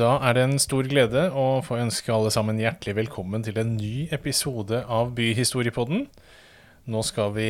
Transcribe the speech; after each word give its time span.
Da 0.00 0.14
er 0.24 0.32
det 0.32 0.42
en 0.46 0.60
stor 0.62 0.86
glede 0.88 1.26
å 1.36 1.60
få 1.60 1.76
ønske 1.82 2.12
alle 2.14 2.30
sammen 2.32 2.60
hjertelig 2.60 2.94
velkommen 2.96 3.42
til 3.44 3.58
en 3.60 3.74
ny 3.76 4.06
episode 4.14 4.78
av 4.88 5.10
Byhistoriepodden. 5.18 6.06
Nå 6.88 7.02
skal 7.04 7.34
vi 7.34 7.48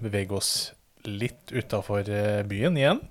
bevege 0.00 0.38
oss 0.38 0.52
litt 1.04 1.52
utafor 1.52 2.08
eh, 2.08 2.40
byen 2.48 2.78
igjen. 2.80 3.02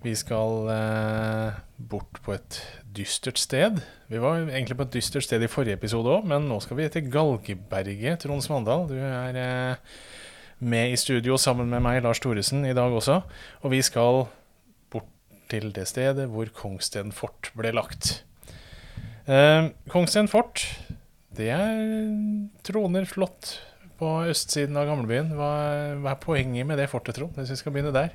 Vi 0.00 0.14
skal 0.16 0.70
eh, 0.72 1.58
bort 1.90 2.22
på 2.24 2.32
et 2.38 2.62
dystert 2.96 3.42
sted. 3.42 3.82
Vi 4.08 4.22
var 4.22 4.40
egentlig 4.46 4.78
på 4.78 4.88
et 4.88 4.96
dystert 4.96 5.26
sted 5.26 5.44
i 5.44 5.50
forrige 5.52 5.76
episode 5.76 6.08
òg, 6.08 6.24
men 6.32 6.48
nå 6.48 6.62
skal 6.64 6.80
vi 6.80 6.88
til 6.94 7.12
Galgeberget, 7.12 8.22
Trond 8.24 8.46
Svandal. 8.46 8.88
Du 8.88 8.96
er 8.96 9.36
eh, 9.42 10.00
med 10.64 10.94
i 10.94 11.00
studio 11.02 11.36
sammen 11.36 11.68
med 11.68 11.84
meg, 11.84 12.00
Lars 12.06 12.24
Thoresen, 12.24 12.64
i 12.64 12.76
dag 12.78 12.96
også. 13.02 13.20
Og 13.60 13.76
vi 13.76 13.84
skal 13.84 14.24
til 15.50 15.72
det 15.74 15.88
stedet 15.90 16.28
hvor 16.30 16.48
Kongsten 16.54 17.10
fort 17.12 17.50
ble 17.58 17.74
lagt. 17.74 18.20
Eh, 19.30 19.68
Kongsten 19.92 20.26
fort, 20.26 20.64
det 21.38 21.52
er, 21.54 21.84
troner 22.66 23.04
flott 23.06 23.52
på 24.00 24.08
østsiden 24.26 24.78
av 24.80 24.88
gamlebyen. 24.88 25.30
Hva, 25.38 25.52
hva 26.00 26.14
er 26.16 26.22
poenget 26.22 26.66
med 26.66 26.80
det 26.80 26.88
fortet, 26.90 27.14
Trond, 27.14 27.36
hvis 27.38 27.52
vi 27.54 27.58
skal 27.60 27.74
begynne 27.76 27.94
der? 27.94 28.10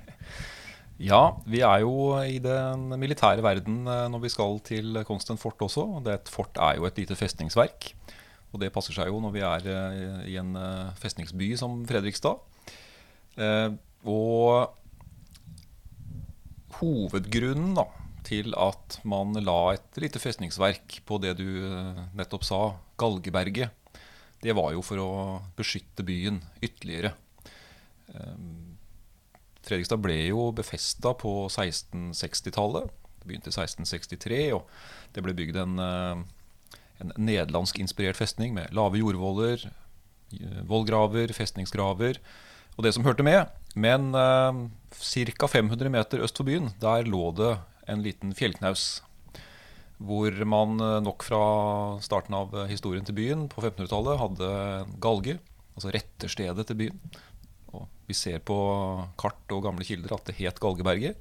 Ja, 0.99 1.37
vi 1.47 1.59
er 1.63 1.81
jo 1.83 2.15
i 2.23 2.37
den 2.43 2.87
militære 2.99 3.43
verden 3.45 3.83
eh, 3.87 4.05
når 4.11 4.25
vi 4.25 4.31
skal 4.33 4.59
til 4.67 4.99
Kongsten 5.07 5.39
fort 5.39 5.59
også. 5.63 5.87
Et 6.11 6.31
fort 6.31 6.59
er 6.59 6.81
jo 6.81 6.87
et 6.89 6.99
lite 6.99 7.15
festningsverk. 7.19 7.93
Og 8.51 8.59
det 8.63 8.73
passer 8.75 8.95
seg 8.95 9.11
jo 9.11 9.19
når 9.23 9.35
vi 9.35 9.43
er 9.43 9.67
eh, 9.71 10.21
i 10.33 10.39
en 10.39 10.55
eh, 10.59 10.95
festningsby 10.99 11.53
som 11.59 11.83
Fredrikstad. 11.87 12.43
Og 14.05 14.71
hovedgrunnen 16.75 17.75
da, 17.75 17.85
til 18.25 18.55
at 18.57 18.99
man 19.07 19.35
la 19.45 19.75
et 19.75 19.99
lite 20.01 20.21
festningsverk 20.21 20.99
på 21.07 21.19
det 21.23 21.35
du 21.39 21.47
eh, 21.69 22.05
nettopp 22.17 22.45
sa, 22.47 22.61
Galgeberget, 22.99 23.73
det 24.45 24.53
var 24.55 24.73
jo 24.75 24.83
for 24.85 25.01
å 25.01 25.11
beskytte 25.57 26.05
byen 26.05 26.41
ytterligere. 26.63 27.15
Ehm, 28.13 28.75
Fredrikstad 29.65 30.01
ble 30.03 30.19
jo 30.27 30.51
befesta 30.53 31.15
på 31.17 31.47
1660-tallet. 31.49 32.91
Det 33.21 33.29
begynte 33.29 33.49
i 33.49 33.55
1663, 33.55 34.41
og 34.53 34.67
det 35.15 35.23
ble 35.25 35.33
bygd 35.37 35.57
en, 35.63 35.79
eh, 35.81 36.79
en 37.01 37.13
nederlandsk-inspirert 37.17 38.19
festning 38.19 38.53
med 38.53 38.73
lave 38.75 39.01
jordvoller, 39.01 39.65
eh, 40.37 40.61
vollgraver, 40.69 41.33
festningsgraver 41.33 42.21
og 42.77 42.83
det 42.83 42.93
som 42.93 43.03
hørte 43.07 43.25
med. 43.25 43.49
Men 43.75 44.13
eh, 44.13 44.61
ca. 44.93 45.47
500 45.47 45.89
meter 45.89 46.21
øst 46.21 46.37
for 46.37 46.45
byen, 46.45 46.73
der 46.79 47.09
lå 47.09 47.31
det 47.35 47.57
en 47.91 48.03
liten 48.05 48.33
fjellknaus. 48.37 49.03
Hvor 50.05 50.35
man 50.49 50.79
eh, 50.83 51.01
nok 51.05 51.23
fra 51.23 51.43
starten 52.03 52.35
av 52.37 52.55
historien 52.69 53.05
til 53.07 53.17
byen 53.17 53.45
på 53.51 53.61
1500-tallet 53.63 54.21
hadde 54.21 54.49
galge, 55.03 55.37
altså 55.75 55.93
retterstedet 55.95 56.67
til 56.67 56.79
byen. 56.83 56.99
Og 57.75 57.87
vi 58.09 58.17
ser 58.17 58.43
på 58.43 58.57
kart 59.19 59.55
og 59.55 59.63
gamle 59.67 59.87
kilder 59.87 60.17
at 60.17 60.27
det 60.29 60.37
het 60.41 60.59
Galgeberget. 60.63 61.19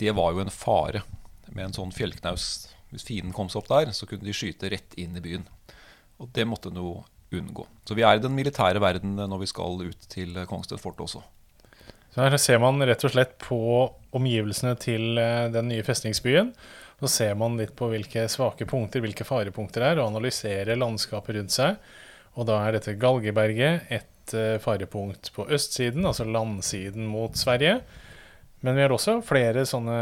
Det 0.00 0.12
var 0.16 0.32
jo 0.32 0.42
en 0.42 0.52
fare 0.52 1.04
med 1.52 1.68
en 1.68 1.76
sånn 1.76 1.94
fjellknaus. 1.94 2.68
Hvis 2.92 3.06
fienden 3.08 3.34
kom 3.36 3.48
seg 3.48 3.62
opp 3.62 3.70
der, 3.72 3.92
så 3.96 4.08
kunne 4.08 4.26
de 4.26 4.36
skyte 4.36 4.70
rett 4.72 4.96
inn 5.00 5.16
i 5.16 5.24
byen. 5.24 5.46
Og 6.20 6.28
det 6.36 6.44
måtte 6.48 6.72
noe 6.72 7.06
unngå. 7.32 7.64
Så 7.88 7.96
vi 7.96 8.04
er 8.04 8.18
i 8.18 8.22
den 8.22 8.34
militære 8.36 8.80
verden 8.82 9.16
når 9.16 9.44
vi 9.44 9.48
skal 9.48 9.80
ut 9.80 10.08
til 10.12 10.36
Kongsted 10.48 10.80
fort 10.80 11.00
også. 11.00 11.22
Så 12.12 12.20
her 12.20 12.36
ser 12.40 12.60
man 12.60 12.82
rett 12.84 13.04
og 13.06 13.14
slett 13.14 13.34
på 13.40 13.58
omgivelsene 14.12 14.76
til 14.80 15.18
eh, 15.20 15.48
den 15.52 15.70
nye 15.72 15.84
festningsbyen. 15.86 16.52
Så 17.02 17.10
ser 17.10 17.34
man 17.38 17.56
litt 17.58 17.72
på 17.74 17.88
hvilke 17.90 18.28
svake 18.30 18.66
punkter, 18.68 19.02
hvilke 19.02 19.26
farepunkter 19.26 19.82
det 19.82 19.90
er, 19.94 20.00
og 20.02 20.12
analyserer 20.12 20.78
landskapet 20.78 21.38
rundt 21.38 21.54
seg. 21.56 21.80
Og 22.36 22.46
da 22.48 22.60
er 22.62 22.76
dette 22.76 22.98
Galgeberget 23.00 23.88
et 23.92 24.36
eh, 24.36 24.60
farepunkt 24.62 25.32
på 25.34 25.48
østsiden, 25.52 26.04
altså 26.08 26.28
landsiden 26.28 27.08
mot 27.08 27.36
Sverige. 27.38 27.80
Men 28.62 28.76
vi 28.78 28.84
har 28.84 28.92
også 28.94 29.16
flere 29.26 29.64
sånne 29.66 29.96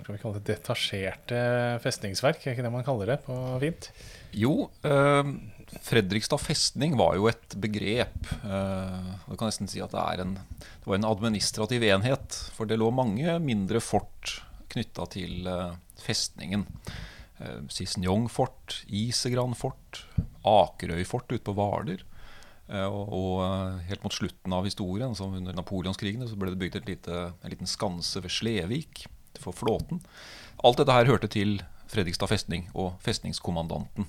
skal 0.00 0.16
vi 0.16 0.20
kalle 0.22 0.40
det 0.40 0.56
detasjerte 0.56 1.42
festningsverk, 1.84 2.42
er 2.42 2.56
ikke 2.56 2.64
det 2.66 2.72
man 2.74 2.86
kaller 2.86 3.12
det 3.12 3.20
på 3.22 3.36
fint? 3.62 3.92
Jo, 4.34 4.64
øh, 4.88 5.30
Fredrikstad 5.78 6.40
festning 6.42 6.96
var 6.98 7.14
jo 7.18 7.28
et 7.30 7.54
begrep. 7.62 8.26
Du 8.42 9.34
kan 9.38 9.46
nesten 9.46 9.70
si 9.70 9.82
at 9.82 9.94
det, 9.94 10.24
en, 10.24 10.34
det, 10.34 10.86
var 10.86 10.98
en 10.98 11.08
administrativ 11.08 11.84
enhet. 11.86 12.38
For 12.56 12.68
det 12.68 12.80
lå 12.80 12.90
mange 12.94 13.38
mindre 13.44 13.82
fort 13.84 14.40
knytta 14.70 15.06
til 15.14 15.46
uh, 15.50 15.76
festningen. 16.02 16.66
Uh, 17.38 17.62
Sissenjong 17.70 18.28
fort, 18.32 18.80
Isegran 18.86 19.54
fort, 19.58 20.04
Akerøy 20.46 21.04
fort 21.08 21.30
ute 21.30 21.44
på 21.46 21.56
Hvaler. 21.58 22.06
Og 22.70 23.40
helt 23.88 24.04
mot 24.04 24.14
slutten 24.14 24.52
av 24.54 24.62
historien, 24.62 25.10
altså 25.10 25.26
under 25.26 25.56
napoleonskrigene, 25.58 26.28
så 26.30 26.36
ble 26.38 26.52
det 26.52 26.60
bygd 26.60 26.84
lite, 26.86 27.16
en 27.32 27.50
liten 27.50 27.66
skanse 27.66 28.22
ved 28.22 28.30
Slevik 28.30 29.08
for 29.42 29.56
flåten. 29.56 29.98
Alt 30.62 30.78
dette 30.78 30.94
her 30.94 31.10
hørte 31.10 31.26
til 31.32 31.56
Fredrikstad 31.90 32.30
festning 32.30 32.68
og 32.78 32.92
festningskommandanten. 33.02 34.06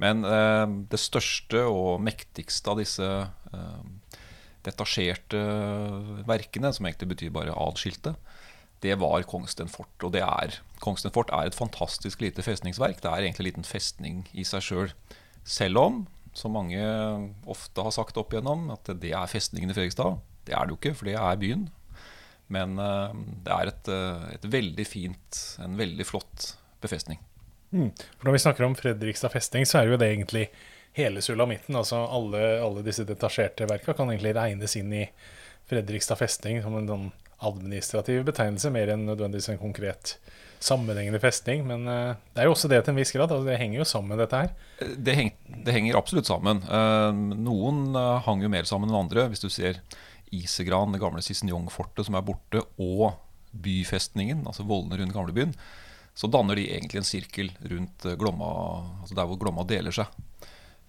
Men 0.00 0.24
eh, 0.24 0.66
det 0.92 1.00
største 1.00 1.66
og 1.68 2.00
mektigste 2.02 2.72
av 2.72 2.80
disse 2.80 3.06
eh, 3.06 3.80
detasjerte 4.64 5.40
verkene, 6.28 6.72
som 6.72 6.88
egentlig 6.88 7.12
betyr 7.14 7.34
bare 7.36 7.56
adskilte, 7.56 8.14
det 8.80 8.96
var 9.00 9.26
Kongsten 9.28 9.68
fort. 9.68 9.92
Og 10.06 10.14
det 10.14 10.22
er, 10.24 10.56
Kongsten 10.80 11.12
fort 11.12 11.32
er 11.36 11.50
et 11.50 11.56
fantastisk 11.56 12.22
lite 12.24 12.44
festningsverk. 12.44 13.02
Det 13.02 13.10
er 13.10 13.26
egentlig 13.26 13.44
en 13.44 13.50
liten 13.50 13.68
festning 13.68 14.22
i 14.32 14.46
seg 14.48 14.64
sjøl. 14.64 14.94
Selv. 15.40 15.76
selv 15.76 15.82
om, 15.82 16.00
som 16.36 16.54
mange 16.54 16.80
ofte 17.50 17.84
har 17.84 17.92
sagt 17.92 18.16
opp 18.20 18.32
igjennom, 18.32 18.70
at 18.72 18.88
det 19.02 19.12
er 19.16 19.30
festningen 19.30 19.72
i 19.72 19.76
Fredrikstad. 19.76 20.20
Det 20.48 20.56
er 20.56 20.64
det 20.64 20.74
jo 20.74 20.80
ikke, 20.80 20.94
for 20.96 21.10
det 21.10 21.16
er 21.20 21.40
byen. 21.40 21.66
Men 22.50 22.78
uh, 22.80 23.12
det 23.44 23.52
er 23.54 23.70
et, 23.70 23.90
et, 24.36 24.46
veldig 24.52 24.86
fint, 24.88 25.42
en 25.62 25.76
veldig 25.78 26.06
flott 26.08 26.54
befestning. 26.82 27.20
Mm. 27.70 27.90
For 28.18 28.28
Når 28.28 28.36
vi 28.36 28.42
snakker 28.44 28.66
om 28.66 28.76
Fredrikstad 28.78 29.32
festning, 29.32 29.66
så 29.66 29.80
er 29.80 29.90
jo 29.90 30.00
det 30.00 30.10
egentlig 30.10 30.48
hele 30.96 31.22
sulamitten. 31.22 31.76
Altså 31.78 32.02
alle, 32.02 32.42
alle 32.62 32.84
disse 32.86 33.06
detasjerte 33.08 33.68
verka 33.70 33.94
kan 33.94 34.10
egentlig 34.10 34.34
regnes 34.36 34.76
inn 34.80 34.92
i 34.92 35.06
Fredrikstad 35.70 36.18
festning 36.18 36.62
som 36.64 36.76
en 36.76 36.90
sånn 36.90 37.10
administrativ 37.40 38.26
betegnelse, 38.28 38.68
mer 38.74 38.90
enn 38.92 39.06
nødvendigvis 39.08 39.48
en 39.54 39.60
konkret 39.60 40.16
sammenhengende 40.60 41.20
festning. 41.22 41.62
Men 41.68 41.86
uh, 41.88 42.18
det 42.34 42.42
er 42.42 42.50
jo 42.50 42.54
også 42.56 42.68
det 42.68 42.82
til 42.84 42.92
en 42.92 43.00
viss 43.00 43.14
grad. 43.14 43.32
Altså, 43.32 43.48
det 43.48 43.58
henger 43.62 43.80
jo 43.80 43.88
sammen, 43.88 44.20
dette 44.20 44.42
her. 44.42 44.52
Det, 44.80 45.16
heng, 45.16 45.32
det 45.64 45.76
henger 45.76 45.98
absolutt 46.00 46.28
sammen. 46.28 46.60
Uh, 46.68 47.14
noen 47.38 47.96
uh, 47.96 48.20
hang 48.26 48.44
jo 48.44 48.52
mer 48.52 48.68
sammen 48.68 48.92
enn 48.92 49.00
andre. 49.06 49.28
Hvis 49.32 49.44
du 49.44 49.48
ser 49.52 49.80
Isegran, 50.34 50.92
det 50.92 51.00
gamle 51.02 51.24
Sissenjong-fortet 51.24 52.06
som 52.06 52.18
er 52.18 52.26
borte, 52.26 52.66
og 52.82 53.14
byfestningen, 53.50 54.44
altså 54.46 54.66
vollene 54.68 55.00
rundt 55.00 55.16
gamlebyen, 55.16 55.56
så 56.20 56.28
danner 56.28 56.58
de 56.58 56.66
egentlig 56.68 56.98
en 57.00 57.06
sirkel 57.08 57.46
rundt 57.70 58.04
eh, 58.04 58.12
Glomma, 58.20 58.48
altså 59.00 59.16
der 59.16 59.28
hvor 59.28 59.38
Glomma 59.40 59.64
deler 59.64 59.94
seg. 59.94 60.10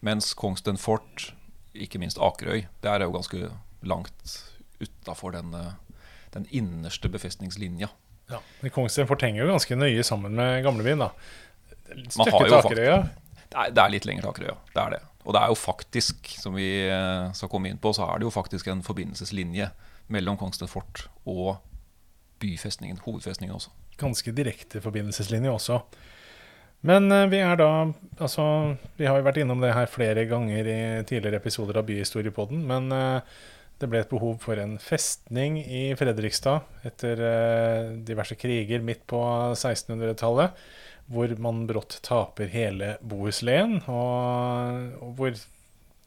Mens 0.04 0.34
Kongsten 0.36 0.76
fort, 0.82 1.30
ikke 1.72 2.02
minst 2.02 2.20
Akerøy, 2.20 2.66
det 2.84 2.92
er 2.92 3.06
jo 3.06 3.14
ganske 3.16 3.48
langt 3.88 4.34
utafor 4.82 5.32
den, 5.38 5.54
eh, 5.56 6.02
den, 6.36 6.50
innerste 6.52 7.08
befestningslinja. 7.14 7.88
Ja, 8.34 8.42
men 8.60 8.76
Kongsten 8.76 9.08
fort 9.08 9.24
henger 9.24 9.46
jo 9.46 9.54
ganske 9.54 9.80
nøye 9.80 10.04
sammen 10.04 10.36
med 10.36 10.66
gamlebyen, 10.68 11.06
da. 11.06 11.14
Stykke 12.12 12.44
til 12.50 12.60
Akerøya? 12.60 13.00
Det 13.52 13.66
det 13.72 13.84
er 13.86 13.96
litt 13.96 14.10
lenger 14.10 14.28
til 14.28 14.34
Akerøya, 14.34 14.60
det 14.76 14.84
er 14.84 14.96
det. 14.98 15.04
Og 15.24 15.38
det 15.38 15.46
er 15.46 15.54
jo 15.54 15.62
faktisk, 15.64 16.34
som 16.44 16.60
vi 16.60 16.70
eh, 16.90 17.32
skal 17.40 17.54
komme 17.54 17.72
inn 17.72 17.80
på, 17.80 17.96
så 17.96 18.10
er 18.10 18.20
det 18.20 18.28
jo 18.28 18.36
faktisk 18.36 18.68
en 18.68 18.84
forbindelseslinje 18.84 19.72
mellom 20.12 20.36
Kongsten 20.36 20.68
fort 20.68 21.06
og 21.24 21.62
byfestningen, 22.44 23.00
hovedfestningen 23.06 23.56
også 23.56 23.72
ganske 24.02 24.34
direkte 24.36 24.82
forbindelseslinje 24.84 25.54
også. 25.54 25.80
Men 26.88 27.12
uh, 27.14 27.28
vi 27.30 27.42
er 27.46 27.58
da 27.62 27.72
Altså, 28.22 28.44
vi 28.98 29.08
har 29.10 29.18
jo 29.20 29.26
vært 29.26 29.42
innom 29.42 29.62
det 29.64 29.74
her 29.74 29.90
flere 29.90 30.28
ganger 30.30 30.68
i 30.68 30.82
tidligere 31.10 31.40
episoder 31.42 31.80
av 31.80 31.88
Byhistoriepodden, 31.88 32.62
men 32.70 32.92
uh, 32.94 33.24
det 33.82 33.90
ble 33.90 34.04
et 34.04 34.12
behov 34.12 34.36
for 34.44 34.62
en 34.62 34.76
festning 34.82 35.58
i 35.62 35.88
Fredrikstad 35.98 36.86
etter 36.86 37.22
uh, 37.22 37.96
diverse 38.06 38.38
kriger 38.38 38.84
midt 38.86 39.08
på 39.10 39.22
1600-tallet, 39.56 40.54
hvor 41.12 41.34
man 41.42 41.66
brått 41.70 41.98
taper 42.06 42.52
hele 42.54 42.96
Bohuslän, 43.02 43.80
og 43.90 45.18
hvor 45.18 45.34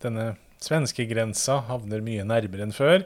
denne 0.04 0.34
svenskegrensa 0.64 1.58
havner 1.68 2.04
mye 2.04 2.24
nærmere 2.26 2.68
enn 2.68 2.76
før. 2.76 3.02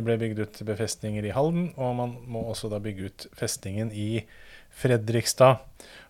Det 0.00 0.06
ble 0.06 0.16
bygd 0.16 0.40
ut 0.40 0.60
befestninger 0.64 1.26
i 1.28 1.34
Halden, 1.36 1.74
og 1.76 1.92
man 1.98 2.14
må 2.24 2.46
også 2.48 2.70
da 2.72 2.80
bygge 2.80 3.10
ut 3.10 3.26
festningen 3.36 3.92
i 3.92 4.24
Fredrikstad. 4.80 5.60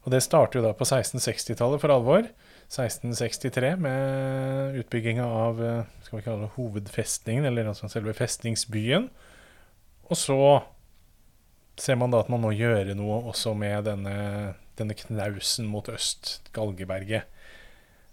Og 0.04 0.14
det 0.14 0.22
starter 0.22 0.60
jo 0.60 0.64
da 0.69 0.70
på 0.78 0.87
1660-tallet 0.87 1.82
for 1.82 1.90
alvor. 1.90 2.28
1663 2.70 3.72
med 3.82 4.78
utbygginga 4.78 5.26
av 5.26 5.58
skal 6.04 6.20
vi 6.20 6.22
kalle 6.22 6.46
det 6.46 6.54
hovedfestningen, 6.54 7.50
eller 7.50 7.72
altså 7.72 7.90
selve 7.90 8.14
festningsbyen. 8.14 9.10
Og 10.06 10.19
så 10.19 10.38
ser 11.81 11.98
man 11.98 12.14
da 12.14 12.22
at 12.22 12.31
man 12.31 12.44
må 12.44 12.54
gjøre 12.54 12.94
noe 12.94 13.25
også 13.32 13.56
med 13.58 13.88
denne 13.90 14.14
denne 14.81 14.96
knausen 14.96 15.69
mot 15.70 15.88
øst, 15.92 16.38
Galgeberget. 16.56 17.28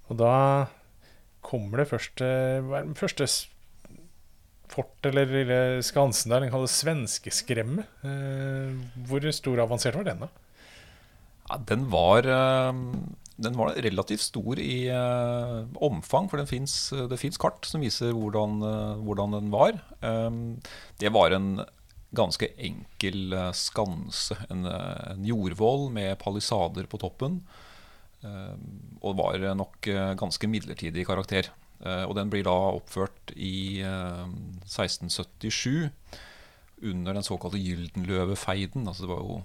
Og 0.08 0.20
da 0.20 0.68
kommer 1.46 1.82
det 1.82 1.90
første, 1.92 2.28
første 3.00 3.28
fort 4.72 5.08
eller 5.08 5.30
lille 5.32 5.60
skansen 5.86 6.34
der, 6.34 6.44
den 6.46 6.52
kalles 6.54 6.76
svenskeskremme. 6.82 7.86
Eh, 8.04 8.76
hvor 9.08 9.26
stor 9.36 9.58
og 9.60 9.66
avansert 9.70 9.98
var 10.00 10.08
den, 10.10 10.26
da? 10.26 10.30
Ja, 11.48 11.58
den 11.70 11.88
var 11.92 12.28
eh, 12.28 12.74
Den 13.38 13.56
var 13.58 13.76
relativt 13.78 14.24
stor 14.26 14.60
i 14.60 14.88
eh, 14.90 15.58
omfang, 15.86 16.28
for 16.30 16.42
finnes, 16.50 16.74
det 17.10 17.20
fins 17.22 17.38
kart 17.38 17.68
som 17.70 17.84
viser 17.86 18.12
hvordan, 18.16 18.60
hvordan 19.06 19.36
den 19.38 19.52
var. 19.54 19.78
Eh, 20.02 20.32
det 21.00 21.14
var 21.14 21.32
en 21.36 21.62
ganske 22.18 22.50
enkel 22.58 23.36
skanse. 23.54 24.36
En, 24.50 24.66
en 24.66 25.26
jordvoll 25.28 25.90
med 25.94 26.18
palisader 26.20 26.88
på 26.90 27.00
toppen. 27.04 27.42
eh, 28.24 28.56
og 29.04 29.18
var 29.20 29.44
nok 29.56 29.88
ganske 30.18 30.50
midlertidig 30.50 31.04
i 31.04 31.08
karakter. 31.08 31.52
Eh, 31.84 32.04
og 32.08 32.16
den 32.18 32.30
blir 32.34 32.44
da 32.48 32.56
oppført 32.78 33.34
i 33.36 33.82
eh, 33.86 34.26
1677 34.66 35.90
under 36.88 37.14
den 37.18 37.26
såkalte 37.26 37.58
Gyldenløvefeiden. 37.62 38.88
Altså 38.88 39.06
det 39.06 39.14
var 39.14 39.22
jo 39.26 39.42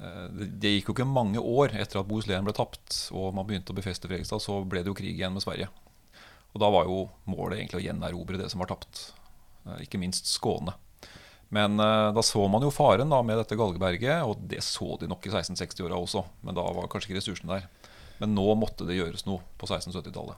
Eh, 0.00 0.28
Det 0.32 0.72
gikk 0.74 0.90
jo 0.90 0.94
ikke 0.96 1.04
mange 1.08 1.40
år 1.40 1.74
etter 1.76 2.00
at 2.00 2.08
Bohuslän 2.08 2.46
ble 2.46 2.54
tapt 2.56 3.10
og 3.12 3.34
man 3.36 3.46
begynte 3.48 3.74
å 3.74 3.76
befeste 3.76 4.08
Fredrikstad, 4.08 4.40
så 4.42 4.62
ble 4.64 4.82
det 4.82 4.88
jo 4.92 4.96
krig 4.96 5.12
igjen 5.12 5.34
med 5.36 5.44
Sverige. 5.44 5.68
Og 6.54 6.62
da 6.62 6.70
var 6.72 6.88
jo 6.88 7.02
målet 7.30 7.60
egentlig 7.60 7.78
å 7.82 7.84
gjenerobre 7.84 8.40
det 8.40 8.48
som 8.50 8.62
var 8.64 8.72
tapt. 8.72 9.10
Eh, 9.66 9.84
Ikke 9.84 10.00
minst 10.00 10.26
Skåne. 10.26 10.74
Men 11.50 11.78
eh, 11.82 12.12
da 12.16 12.22
så 12.24 12.46
man 12.48 12.62
jo 12.64 12.72
faren 12.72 13.10
da 13.12 13.20
med 13.26 13.38
dette 13.42 13.58
Galgeberget, 13.58 14.24
og 14.24 14.40
det 14.48 14.62
så 14.64 14.96
de 15.00 15.10
nok 15.10 15.26
i 15.26 15.30
1660-åra 15.34 15.98
også. 15.98 16.24
Men 16.46 16.56
da 16.56 16.64
var 16.64 16.88
kanskje 16.88 17.10
ikke 17.10 17.20
ressursene 17.20 17.58
der. 17.58 17.68
Men 18.20 18.34
nå 18.36 18.46
måtte 18.56 18.86
det 18.88 18.96
gjøres 18.98 19.26
noe 19.28 19.42
på 19.58 19.66
1670-tallet. 19.68 20.36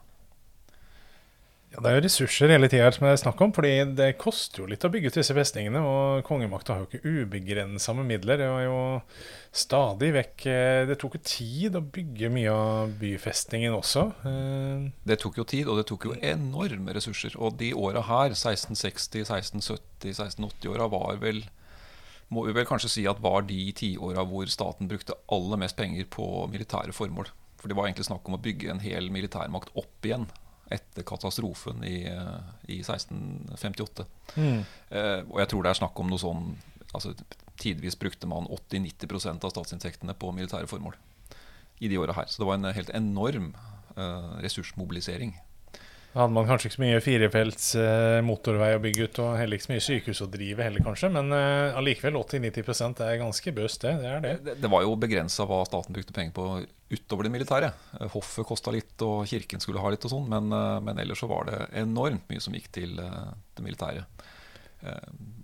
Ja, 1.72 1.80
Det 1.80 1.88
er 1.88 1.94
jo 1.96 2.02
ressurser 2.04 2.50
hele 2.52 2.69
tida 2.69 2.90
som 2.92 3.06
det 3.06 3.14
er 3.14 3.20
snakk 3.22 3.38
om, 3.40 3.52
fordi 3.56 3.70
det 3.96 4.08
koster 4.20 4.60
jo 4.60 4.66
litt 4.69 4.82
å 4.84 4.90
bygge 4.92 5.08
ut 5.08 5.14
disse 5.16 5.32
festningene. 5.32 5.80
Og 5.80 6.24
kongemakta 6.26 6.74
har 6.74 6.82
jo 6.82 6.88
ikke 6.90 7.12
ubegrensa 7.22 7.94
med 7.96 8.10
midler. 8.10 8.42
Det 8.42 8.48
var 8.50 8.64
jo 8.66 8.80
stadig 9.56 10.10
vekk 10.19 10.44
eh, 10.52 10.80
Det 10.90 10.98
tok 11.00 11.16
jo 11.16 11.22
tid 11.24 11.78
å 11.78 11.84
bygge 11.94 12.28
mye 12.34 12.52
av 12.52 12.92
byfestningen 13.00 13.72
også. 13.78 14.04
Eh, 14.28 14.84
Det 15.08 15.16
tok 15.22 15.40
jo 15.40 15.46
tid, 15.48 15.70
og 15.72 15.80
det 15.80 15.86
tok 15.88 16.10
jo 16.10 16.19
enorme 16.20 16.92
ressurser. 16.92 17.38
Og 17.40 17.56
de 17.56 17.72
åra 17.72 18.04
her, 18.04 18.36
1660, 18.36 19.25
1670, 19.25 20.12
1680-åra, 20.12 20.90
var 20.92 21.25
vel 21.25 21.40
Må 22.32 22.46
vi 22.46 22.52
vel 22.56 22.64
kanskje 22.64 22.88
si 22.88 23.02
at 23.08 23.18
var 23.20 23.42
de 23.44 23.58
tiåra 23.76 24.22
hvor 24.25 24.48
staten 24.48 24.88
brukte 24.88 25.16
aller 25.28 25.58
mest 25.60 25.76
penger 25.76 26.04
på 26.08 26.46
militære 26.52 26.92
formål. 26.96 27.28
For 27.60 27.68
det 27.68 27.76
var 27.76 27.88
egentlig 27.88 28.08
snakk 28.08 28.28
om 28.28 28.36
å 28.38 28.40
bygge 28.44 28.70
en 28.72 28.80
hel 28.80 29.08
militærmakt 29.12 29.72
opp 29.76 30.08
igjen 30.08 30.25
etter 30.74 31.06
katastrofen 31.06 31.84
i, 31.84 32.02
eh, 32.10 32.50
i 32.72 32.80
1658. 32.82 34.06
Eh, 34.36 35.20
og 35.28 35.38
jeg 35.42 35.52
tror 35.52 35.64
det 35.64 35.72
er 35.72 35.80
snakk 35.82 36.02
om 36.02 36.12
noe 36.12 36.22
sånn 36.22 36.52
altså 36.92 37.14
Tidvis 37.62 37.94
brukte 38.00 38.26
man 38.26 38.48
80-90% 38.50 39.44
av 39.46 39.52
statsinntektene 39.52 40.14
på 40.19 40.32
militære 40.34 40.66
formål 40.66 40.96
i 41.84 41.88
de 41.88 41.98
åra 42.00 42.16
her. 42.16 42.26
Så 42.26 42.42
det 42.42 42.48
var 42.48 42.58
en 42.58 42.74
helt 42.74 42.90
enorm 42.96 43.52
eh, 43.96 44.30
ressursmobilisering. 44.42 45.34
Da 46.12 46.20
hadde 46.20 46.34
man 46.36 46.48
kanskje 46.48 46.69
ikke 46.69 46.76
så 46.76 46.82
mye 46.82 47.02
firefelts 47.04 47.68
eh, 47.80 48.18
motorvei 48.25 48.75
å 48.76 48.80
bygge 48.82 49.06
ut, 49.06 49.20
og 49.25 49.36
heller 49.40 49.56
ikke 49.56 49.66
så 49.68 49.72
mye 49.72 49.84
sykehus 49.84 50.20
å 50.25 50.28
drive 50.32 50.66
heller, 50.66 50.84
kanskje. 50.84 51.08
Men 51.14 51.32
eh, 51.36 51.78
allikevel 51.78 52.18
80-90% 52.20 53.00
er 53.06 53.20
ganske 53.22 53.54
bøst, 53.56 53.86
det. 53.86 53.94
Det 54.02 54.10
er 54.10 54.25
det. 54.25 54.34
Det, 54.44 54.56
det 54.64 54.72
var 54.75 54.84
jo 54.84 54.98
begrensa 55.00 55.46
hva 55.48 55.62
staten 55.68 55.96
brukte 55.96 56.16
penger 56.16 56.34
på 56.36 56.48
utover 56.92 57.26
det 57.26 57.32
militære. 57.32 57.72
Eh, 58.00 58.10
Hoffet 58.12 58.46
kosta 58.46 58.72
litt, 58.74 58.94
og 59.04 59.24
kirken 59.30 59.62
skulle 59.62 59.82
ha 59.82 59.92
litt 59.92 60.04
og 60.06 60.12
sånn, 60.12 60.28
men, 60.30 60.52
eh, 60.52 60.78
men 60.84 61.00
ellers 61.02 61.22
så 61.24 61.30
var 61.30 61.48
det 61.48 61.58
enormt 61.82 62.28
mye 62.30 62.42
som 62.42 62.54
gikk 62.56 62.70
til 62.74 62.98
eh, 63.00 63.34
det 63.56 63.66
militære. 63.66 64.06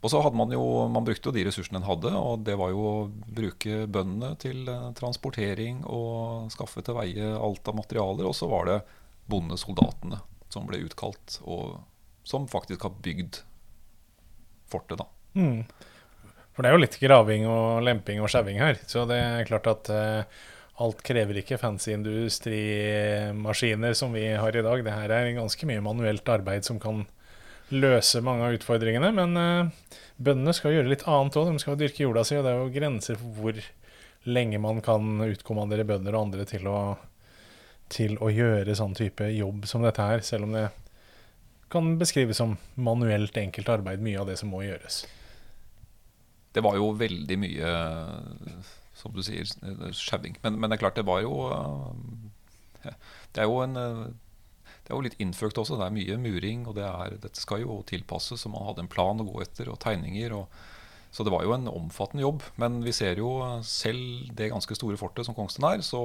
Og 0.02 0.10
så 0.10 0.18
hadde 0.18 0.34
man 0.34 0.50
jo 0.50 0.88
Man 0.90 1.04
brukte 1.06 1.28
jo 1.28 1.32
de 1.36 1.44
ressursene 1.46 1.78
en 1.78 1.84
hadde, 1.86 2.10
og 2.10 2.40
det 2.42 2.56
var 2.58 2.72
jo 2.72 2.80
å 2.82 2.94
bruke 3.06 3.84
bøndene 3.86 4.32
til 4.42 4.66
transportering 4.98 5.84
og 5.86 6.48
skaffe 6.50 6.82
til 6.82 6.96
veie 6.96 7.28
alt 7.38 7.70
av 7.70 7.76
materialer, 7.78 8.26
og 8.26 8.34
så 8.34 8.48
var 8.50 8.66
det 8.66 8.80
bondesoldatene 9.30 10.18
som 10.50 10.66
ble 10.66 10.80
utkalt, 10.82 11.38
og 11.46 11.78
som 12.26 12.50
faktisk 12.50 12.88
har 12.88 12.98
bygd 12.98 13.38
fortet, 14.74 14.98
da. 14.98 15.06
Mm. 15.38 15.62
For 16.58 16.66
det 16.66 16.72
er 16.72 16.74
jo 16.74 16.82
litt 16.82 16.98
graving 16.98 17.44
og 17.46 17.84
lemping 17.86 18.18
og 18.18 18.32
skjæving 18.32 18.58
her. 18.58 18.80
Så 18.90 19.04
det 19.06 19.20
er 19.22 19.46
klart 19.46 19.68
at 19.70 19.90
eh, 19.94 20.40
alt 20.78 21.02
krever 21.06 21.40
ikke 21.40 21.58
fancy 21.58 21.90
industrimaskiner 21.94 23.94
som 23.98 24.12
vi 24.14 24.28
har 24.30 24.56
i 24.56 24.62
dag. 24.62 24.84
Det 24.84 24.94
her 24.94 25.10
er 25.14 25.32
ganske 25.36 25.66
mye 25.66 25.82
manuelt 25.82 26.28
arbeid 26.30 26.64
som 26.66 26.78
kan 26.82 27.06
løse 27.74 28.22
mange 28.24 28.46
av 28.46 28.54
utfordringene. 28.58 29.10
Men 29.16 29.36
eh, 29.36 29.68
bøndene 30.16 30.54
skal 30.56 30.72
gjøre 30.76 30.92
litt 30.92 31.06
annet 31.10 31.36
òg. 31.40 31.50
De 31.50 31.58
skal 31.62 31.78
dyrke 31.80 32.04
jorda 32.04 32.24
si, 32.26 32.38
og 32.38 32.44
det 32.46 32.52
er 32.52 32.62
jo 32.62 32.74
grenser 32.74 33.14
for 33.20 33.28
hvor 33.40 33.56
lenge 34.28 34.58
man 34.62 34.82
kan 34.84 35.02
utkommandere 35.24 35.86
bønder 35.88 36.14
og 36.14 36.28
andre 36.28 36.44
til 36.48 36.64
å, 36.70 36.78
til 37.92 38.18
å 38.22 38.30
gjøre 38.32 38.76
sånn 38.76 38.96
type 38.98 39.24
jobb 39.32 39.66
som 39.70 39.84
dette 39.86 40.04
her, 40.04 40.20
selv 40.26 40.48
om 40.48 40.52
det 40.56 40.68
kan 41.72 41.94
beskrives 42.00 42.40
som 42.40 42.56
manuelt 42.80 43.36
enkelt 43.36 43.68
arbeid, 43.68 44.00
mye 44.04 44.20
av 44.20 44.28
det 44.30 44.38
som 44.40 44.48
må 44.52 44.62
gjøres. 44.64 45.02
Det 46.52 46.62
var 46.64 46.78
jo 46.78 46.92
veldig 46.96 47.36
mye, 47.40 47.72
som 48.98 49.14
du 49.14 49.22
sier, 49.24 49.48
skjeving. 49.94 50.38
Men, 50.42 50.58
men 50.58 50.70
det 50.70 50.78
er 50.78 50.84
klart, 50.84 50.98
det 50.98 51.06
var 51.08 51.22
jo 51.22 51.34
eh, 51.52 52.96
Det 53.34 53.44
er 53.44 53.48
jo 53.48 53.60
en 53.64 53.78
eh, 53.78 54.08
det 54.88 54.94
er 54.94 54.96
jo 54.96 55.04
litt 55.04 55.20
innføkt 55.20 55.58
også. 55.60 55.76
Det 55.76 55.84
er 55.84 55.92
mye 55.92 56.14
muring, 56.16 56.62
og 56.64 56.78
det 56.78 56.84
er, 56.88 57.18
dette 57.20 57.36
skal 57.42 57.60
jo 57.60 57.82
tilpasses. 57.84 58.40
Så 58.40 58.48
man 58.48 58.64
hadde 58.64 58.86
en 58.86 58.88
plan 58.88 59.20
å 59.20 59.26
gå 59.26 59.42
etter, 59.44 59.68
og 59.68 59.76
tegninger. 59.84 60.32
Og, 60.32 60.48
så 61.12 61.26
det 61.26 61.32
var 61.34 61.44
jo 61.44 61.52
en 61.52 61.68
omfattende 61.68 62.24
jobb. 62.24 62.46
Men 62.56 62.78
vi 62.86 62.94
ser 62.96 63.20
jo 63.20 63.34
selv 63.68 64.30
det 64.38 64.48
ganske 64.48 64.78
store 64.78 64.96
fortet 64.96 65.28
som 65.28 65.36
Kongsten 65.36 65.66
er, 65.68 65.84
så 65.84 66.00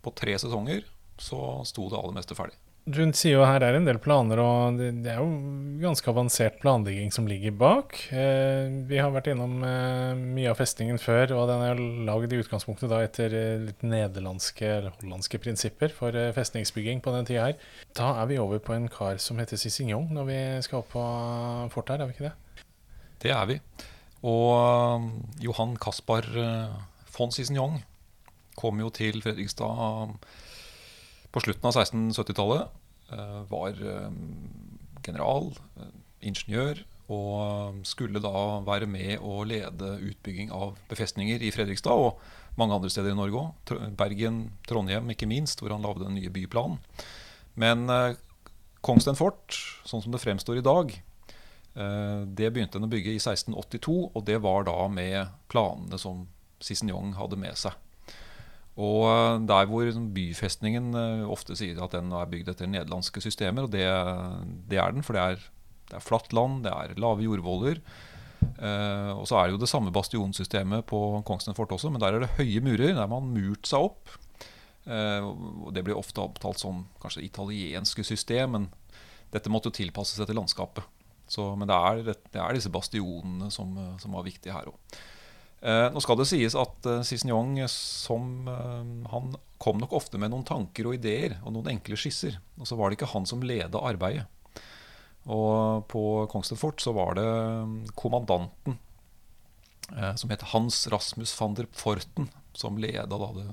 på 0.00 0.14
tre 0.16 0.32
sesonger 0.40 0.88
så 1.20 1.60
sto 1.68 1.90
det 1.92 2.00
aller 2.00 2.16
meste 2.16 2.38
ferdig. 2.38 2.56
Du 2.86 3.00
sier 3.18 3.32
jo 3.32 3.42
her 3.42 3.64
er 3.66 3.74
en 3.74 3.86
del 3.88 3.96
planer, 3.98 4.38
og 4.38 4.76
det, 4.78 5.10
er 5.10 5.16
jo 5.18 5.80
ganske 5.82 6.06
avansert 6.06 6.60
planlegging 6.62 7.08
som 7.10 7.26
ligger 7.26 7.56
bak. 7.58 7.96
Eh, 8.14 8.70
vi 8.86 9.00
har 9.02 9.10
vært 9.10 9.32
innom 9.32 9.56
eh, 9.66 10.12
mye 10.14 10.52
av 10.52 10.60
festningen 10.60 11.00
før, 11.02 11.34
og 11.34 11.50
den 11.50 11.64
er 11.66 11.82
lagd 12.06 12.30
i 12.30 12.38
utgangspunktet 12.44 12.92
da 12.92 13.00
etter 13.02 13.34
eh, 13.34 13.64
litt 13.64 13.82
nederlandske 13.82 14.70
eller 14.76 14.94
hollandske 15.00 15.42
prinsipper 15.42 15.90
for 15.98 16.14
festningsbygging 16.38 17.02
på 17.02 17.16
den 17.16 17.26
tida 17.26 17.48
her. 17.48 17.58
Da 17.98 18.12
er 18.22 18.30
vi 18.30 18.38
over 18.38 18.62
på 18.62 18.78
en 18.78 18.86
kar 18.86 19.18
som 19.18 19.42
heter 19.42 19.58
Cicignon 19.58 20.06
når 20.14 20.30
vi 20.30 20.40
skal 20.68 20.84
opp 20.84 20.94
på 20.94 21.04
fortet 21.74 21.96
her, 21.96 22.06
er 22.06 22.12
vi 22.12 22.14
ikke 22.20 22.30
det? 22.30 22.64
Det 23.26 23.34
er 23.34 23.50
vi. 23.50 23.60
Og 24.30 25.10
Johan 25.42 25.74
Caspar 25.82 26.30
uh, 26.38 26.82
von 27.18 27.34
Cicignon 27.34 27.80
kom 28.54 28.78
jo 28.78 28.94
til 28.94 29.18
Fredrikstad 29.26 30.14
på 31.36 31.44
slutten 31.44 31.68
av 31.68 31.76
1670-tallet. 31.76 32.82
Uh, 33.12 33.42
var 33.46 33.76
um, 33.78 34.16
general, 35.06 35.52
uh, 35.76 35.90
ingeniør, 36.24 36.80
og 37.12 37.84
skulle 37.86 38.18
da 38.24 38.62
være 38.66 38.88
med 38.90 39.20
å 39.22 39.44
lede 39.46 39.92
utbygging 40.08 40.50
av 40.50 40.74
befestninger 40.90 41.44
i 41.44 41.52
Fredrikstad 41.54 41.94
og 41.94 42.22
mange 42.58 42.74
andre 42.74 42.90
steder 42.90 43.12
i 43.12 43.18
Norge 43.18 43.44
òg. 43.44 43.74
Bergen, 44.00 44.40
Trondheim 44.66 45.12
ikke 45.14 45.28
minst, 45.30 45.62
hvor 45.62 45.76
han 45.76 45.86
lagde 45.86 46.02
den 46.02 46.16
nye 46.18 46.32
byplanen. 46.34 46.80
Men 47.54 47.86
Kongsten 48.82 49.18
fort, 49.18 49.54
sånn 49.86 50.02
som 50.02 50.10
det 50.10 50.22
fremstår 50.24 50.58
i 50.58 50.66
dag, 50.66 50.96
Eh, 51.76 52.20
Det 52.26 52.50
begynte 52.52 52.80
en 52.80 52.88
å 52.88 52.92
bygge 52.92 53.12
i 53.12 53.20
1682, 53.20 53.96
og 54.14 54.24
det 54.24 54.38
var 54.44 54.64
da 54.68 54.78
med 54.88 55.28
planene 55.52 55.98
som 56.00 56.24
Cicignon 56.60 57.14
hadde 57.18 57.36
med 57.40 57.58
seg. 57.60 57.76
Og 58.76 59.06
eh, 59.08 59.38
der 59.48 59.70
hvor 59.70 59.88
byfestningen 60.16 60.90
eh, 61.00 61.24
ofte 61.32 61.56
sier 61.56 61.80
at 61.84 61.96
den 61.96 62.12
er 62.12 62.28
bygd 62.32 62.52
etter 62.52 62.68
nederlandske 62.68 63.22
systemer, 63.24 63.66
og 63.66 63.72
det, 63.72 63.86
det 64.68 64.80
er 64.82 64.92
den, 64.92 65.06
for 65.06 65.16
det 65.16 65.24
er, 65.24 65.48
det 65.88 65.96
er 65.98 66.04
flatt 66.04 66.36
land, 66.36 66.62
det 66.66 66.74
er 66.74 67.00
lave 67.00 67.24
jordvoller. 67.24 67.80
Eh, 68.44 69.12
og 69.12 69.24
så 69.28 69.38
er 69.38 69.48
det 69.48 69.56
jo 69.56 69.62
det 69.62 69.70
samme 69.70 69.92
bastionsystemet 69.94 70.86
på 70.88 71.00
Kongsten 71.26 71.56
fort 71.56 71.72
også, 71.74 71.90
men 71.92 72.02
der 72.02 72.16
er 72.16 72.24
det 72.24 72.34
høye 72.38 72.62
murer. 72.64 72.94
Der 72.96 73.10
man 73.10 73.32
murt 73.32 73.68
seg 73.68 73.88
opp. 73.88 74.12
Eh, 74.86 75.24
og 75.24 75.72
det 75.74 75.84
blir 75.86 75.98
ofte 75.98 76.22
opptalt 76.22 76.60
som 76.62 76.84
kanskje 77.02 77.24
italienske 77.26 78.04
system, 78.06 78.58
men 78.58 78.68
dette 79.32 79.50
måtte 79.50 79.72
jo 79.72 79.78
tilpasses 79.80 80.20
etter 80.22 80.36
landskapet. 80.36 80.84
Så, 81.26 81.48
men 81.58 81.66
det 81.66 81.74
er, 81.74 82.02
det 82.06 82.38
er, 82.38 82.52
disse 82.54 82.70
bastionene 82.70 83.48
som, 83.50 83.72
som 83.98 84.14
var 84.14 84.26
viktige 84.28 84.54
her 84.54 84.68
òg. 84.70 84.98
Eh, 85.64 85.86
nå 85.92 86.02
skal 86.04 86.18
det 86.20 86.28
sies 86.28 86.56
at 86.58 86.86
eh, 86.86 87.02
Cicignon 87.06 87.56
som, 87.72 88.48
eh, 88.48 89.10
han 89.12 89.36
kom 89.62 89.78
nok 89.80 89.94
ofte 89.96 90.20
med 90.20 90.30
noen 90.32 90.44
tanker 90.46 90.88
og 90.88 90.98
ideer 90.98 91.38
og 91.42 91.54
noen 91.54 91.72
enkle 91.76 91.96
skisser. 91.98 92.36
Og 92.60 92.68
så 92.68 92.76
var 92.76 92.90
det 92.90 92.98
ikke 92.98 93.12
han 93.14 93.28
som 93.28 93.44
leda 93.44 93.80
arbeidet. 93.80 94.26
Og 95.26 95.86
på 95.90 96.02
Kongsted 96.30 96.58
fort 96.60 96.82
så 96.82 96.92
var 96.94 97.16
det 97.18 97.26
kommandanten 97.98 98.78
eh, 99.96 100.14
som 100.14 100.30
het 100.30 100.44
Hans 100.52 100.86
Rasmus 100.92 101.34
van 101.40 101.56
der 101.58 101.66
Forten, 101.74 102.30
som 102.54 102.78
leda 102.78 103.18
da 103.18 103.32
det, 103.34 103.48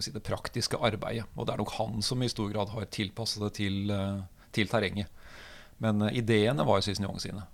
si, 0.00 0.12
det 0.14 0.22
praktiske 0.26 0.78
arbeidet. 0.78 1.26
Og 1.34 1.46
det 1.46 1.56
er 1.56 1.62
nok 1.62 1.74
han 1.80 2.02
som 2.06 2.22
i 2.22 2.30
stor 2.30 2.52
grad 2.54 2.70
har 2.74 2.86
tilpasset 2.94 3.42
det 3.42 3.52
til, 3.58 3.90
eh, 3.90 4.22
til 4.54 4.70
terrenget. 4.70 5.10
Men 5.82 6.06
eh, 6.06 6.20
ideene 6.22 6.66
var 6.66 6.84
Cisneong 6.86 7.18
sine. 7.22 7.48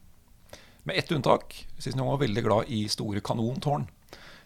Med 0.83 0.99
ett 0.99 1.13
unntak. 1.13 1.67
Cisneong 1.79 2.09
var 2.09 2.19
veldig 2.19 2.45
glad 2.45 2.69
i 2.69 2.89
store 2.89 3.21
kanontårn. 3.21 3.87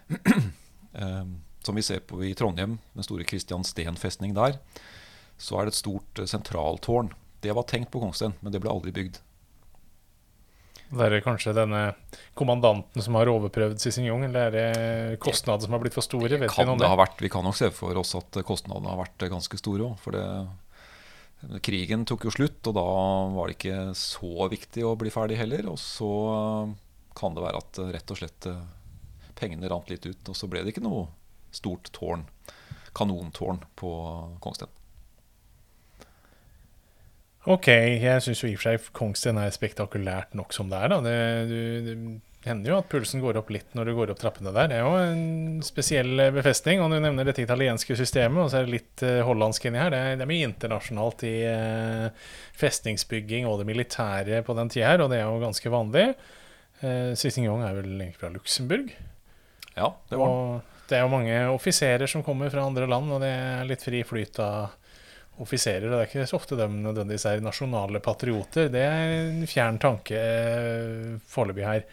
eh, 0.93 1.23
som 1.63 1.75
vi 1.75 1.81
ser 1.81 1.99
på 1.99 2.23
i 2.25 2.33
Trondheim, 2.33 2.77
den 2.93 3.03
store 3.03 3.25
Kristian 3.27 3.63
Steen-festning 3.63 4.35
der, 4.37 4.59
så 5.37 5.57
er 5.57 5.67
det 5.67 5.73
et 5.73 5.81
stort 5.81 6.19
eh, 6.21 6.29
sentraltårn. 6.29 7.13
Det 7.41 7.53
var 7.53 7.65
tenkt 7.69 7.91
på 7.91 8.01
Kongsten, 8.01 8.37
men 8.39 8.53
det 8.53 8.61
ble 8.61 8.71
aldri 8.71 8.93
bygd. 8.93 9.17
Det 10.87 11.03
er 11.03 11.19
kanskje 11.19 11.51
denne 11.51 11.81
kommandanten 12.37 13.03
som 13.03 13.17
har 13.19 13.27
overprøvd 13.27 13.81
Cicignon, 13.83 14.23
eller 14.29 14.47
er 14.47 14.53
det 14.55 15.17
kostnader 15.19 15.65
som 15.65 15.75
har 15.75 15.81
blitt 15.83 15.97
for 15.97 16.05
store? 16.05 16.29
Vet 16.39 16.53
kan 16.53 16.69
vi, 16.69 16.77
det 16.79 16.87
ha 16.87 16.99
vært, 16.99 17.19
vi 17.19 17.31
kan 17.33 17.43
nok 17.43 17.57
se 17.59 17.67
for 17.75 17.97
oss 17.99 18.15
at 18.15 18.39
kostnadene 18.47 18.93
har 18.93 19.01
vært 19.01 19.27
ganske 19.33 19.59
store 19.59 19.89
òg. 19.89 19.97
For 20.05 20.15
det, 20.15 20.23
krigen 21.63 22.05
tok 22.07 22.27
jo 22.27 22.33
slutt, 22.33 22.59
og 22.69 22.75
da 22.77 22.87
var 23.35 23.49
det 23.49 23.57
ikke 23.57 23.81
så 23.97 24.47
viktig 24.51 24.85
å 24.87 24.95
bli 24.99 25.11
ferdig 25.13 25.39
heller. 25.39 25.69
Og 25.71 25.79
så 25.81 26.11
kan 27.17 27.37
det 27.37 27.45
være 27.45 27.61
at 27.61 27.81
rett 27.95 28.13
og 28.13 28.19
slett 28.19 28.49
eh, 28.49 28.65
pengene 29.37 29.69
rant 29.71 29.89
litt 29.91 30.05
ut, 30.07 30.23
og 30.29 30.37
så 30.37 30.49
ble 30.49 30.63
det 30.63 30.73
ikke 30.73 30.85
noe 30.85 31.07
stort 31.55 31.91
tårn, 31.95 32.25
kanontårn 32.97 33.61
på 33.79 33.91
Kongsten. 34.43 34.73
Ok, 37.47 37.69
jeg 37.71 38.23
syns 38.25 38.41
jo 38.43 38.49
i 38.49 38.57
og 38.57 38.59
for 38.59 38.67
seg 38.67 38.87
Kongsten 38.97 39.37
er 39.39 39.53
spektakulært 39.55 40.33
nok 40.35 40.51
som 40.55 40.67
det 40.71 40.81
er. 40.83 40.91
da. 40.91 40.97
Det, 41.05 41.19
du, 41.87 41.93
det 42.47 42.53
hender 42.53 42.71
jo 42.71 42.77
at 42.79 42.87
pulsen 42.87 43.19
går 43.19 43.41
opp 43.41 43.49
litt 43.51 43.73
når 43.75 43.89
du 43.89 43.93
går 43.97 44.11
opp 44.13 44.19
trappene 44.21 44.53
der. 44.55 44.69
Det 44.71 44.77
er 44.77 44.85
jo 44.85 44.99
en 45.03 45.57
spesiell 45.65 46.21
befestning. 46.31 46.79
Og 46.79 46.93
du 46.93 46.95
nevner 47.03 47.27
dette 47.27 47.43
italienske 47.43 47.97
systemet, 47.99 48.39
og 48.39 48.51
så 48.53 48.61
er 48.61 48.69
det 48.69 48.75
litt 48.77 49.03
uh, 49.03 49.19
hollandsk 49.27 49.67
inni 49.67 49.81
her. 49.81 49.91
Det 49.91 49.99
er, 49.99 50.15
det 50.15 50.23
er, 50.23 50.31
mye 50.31 50.47
internasjonalt 50.47 51.25
i 51.27 51.35
uh, 51.51 52.31
festningsbygging 52.55 53.49
og 53.49 53.59
det 53.59 53.67
militære 53.67 54.39
på 54.47 54.55
den 54.55 54.71
tida 54.71 54.93
her, 54.93 55.03
og 55.03 55.11
det 55.11 55.19
er 55.19 55.27
jo 55.27 55.43
ganske 55.43 55.73
vanlig. 55.75 56.07
Uh, 56.79 57.11
gang 57.19 57.67
er 57.67 57.77
vel 57.81 57.91
egentlig 57.91 58.21
fra 58.21 58.31
Luxembourg. 58.31 58.95
Ja, 59.75 59.91
det 60.07 60.23
var 60.23 60.31
og 60.31 60.73
det 60.87 60.95
er 60.95 61.03
jo 61.03 61.11
mange 61.11 61.39
offiserer 61.51 62.07
som 62.07 62.23
kommer 62.23 62.51
fra 62.53 62.63
andre 62.63 62.87
land, 62.87 63.11
og 63.11 63.19
det 63.19 63.33
er 63.35 63.67
litt 63.67 63.83
fri 63.83 64.05
flyt 64.07 64.39
av 64.39 64.77
offiserer. 65.43 65.87
Og 65.87 65.93
det 65.93 66.03
er 66.03 66.09
ikke 66.09 66.27
så 66.29 66.39
ofte 66.39 66.57
de 66.57 66.67
nødvendigvis 66.71 67.27
er 67.29 67.43
nasjonale 67.43 68.01
patrioter. 68.03 68.71
Det 68.73 68.83
er 68.83 69.15
en 69.17 69.41
fjern 69.49 69.79
tanke 69.81 70.17
eh, 70.17 71.17
foreløpig 71.29 71.67
her. 71.67 71.83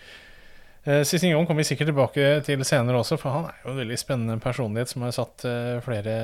Eh, 0.84 1.00
Cicignon 1.08 1.46
kommer 1.48 1.64
vi 1.64 1.70
sikkert 1.70 1.88
tilbake 1.88 2.24
til 2.44 2.60
senere 2.68 2.98
også, 3.00 3.16
for 3.16 3.32
han 3.32 3.46
er 3.48 3.60
jo 3.62 3.72
en 3.72 3.78
veldig 3.80 3.96
spennende 3.96 4.36
personlighet 4.44 4.90
som 4.90 5.06
har 5.06 5.14
satt 5.16 5.44
eh, 5.48 5.78
flere 5.84 6.16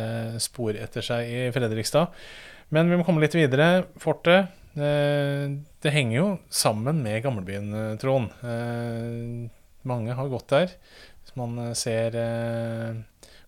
spor 0.42 0.76
etter 0.76 1.04
seg 1.06 1.30
i 1.32 1.38
Fredrikstad. 1.54 2.12
Men 2.76 2.90
vi 2.92 2.98
må 3.00 3.06
komme 3.06 3.22
litt 3.24 3.36
videre. 3.36 3.86
Fortet 4.00 4.56
det 4.70 5.90
henger 5.90 6.14
jo 6.14 6.26
sammen 6.54 7.00
med 7.02 7.24
gamlebyen, 7.24 7.72
Trond. 7.98 8.30
Mange 9.90 10.14
har 10.14 10.28
gått 10.30 10.52
der. 10.52 10.76
Hvis 11.24 11.34
man 11.34 11.58
ser 11.74 12.14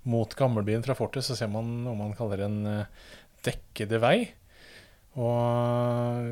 mot 0.03 0.35
gamlebyen 0.35 0.83
fra 0.83 0.97
fortet, 0.99 1.23
så 1.23 1.37
ser 1.39 1.53
man 1.55 1.71
noe 1.85 1.95
man 1.95 2.17
kaller 2.19 2.43
en 2.49 2.59
dekkede 3.47 4.03
vei. 4.03 4.17
Og 5.15 6.27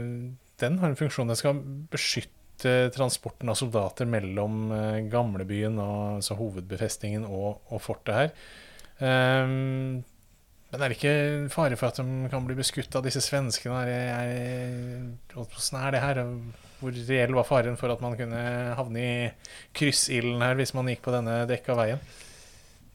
den 0.59 0.83
har 0.83 0.91
en 0.91 0.99
funksjon. 0.99 1.31
Den 1.31 1.39
skal 1.39 1.63
beskytte 1.95 2.40
transporten 2.95 3.51
av 3.53 3.59
soldater 3.59 4.09
mellom 4.11 4.71
eh, 4.77 5.01
gamlebyen, 5.11 5.79
altså 5.81 6.37
hovedbefestningen, 6.39 7.27
og, 7.29 7.61
og 7.71 7.83
fortet 7.85 8.17
her. 8.17 8.33
Um, 9.01 10.01
men 10.71 10.83
er 10.85 10.93
det 10.93 10.99
ikke 10.99 11.51
fare 11.51 11.79
for 11.79 11.91
at 11.91 11.99
de 11.99 12.31
kan 12.31 12.45
bli 12.47 12.55
beskutt 12.59 12.95
av 12.95 13.03
disse 13.07 13.23
svenskene? 13.25 13.81
Hvordan 15.33 15.81
er 15.81 15.95
det 15.95 16.03
her? 16.05 16.21
Hvor 16.81 16.97
reell 17.09 17.35
var 17.37 17.49
faren 17.49 17.79
for 17.81 17.93
at 17.93 18.03
man 18.05 18.15
kunne 18.17 18.43
havne 18.79 19.03
i 19.03 19.15
kryssilden 19.77 20.45
her 20.45 20.55
hvis 20.61 20.73
man 20.77 20.89
gikk 20.93 21.03
på 21.05 21.15
denne 21.17 21.43
dekka 21.51 21.75
veien? 21.81 22.05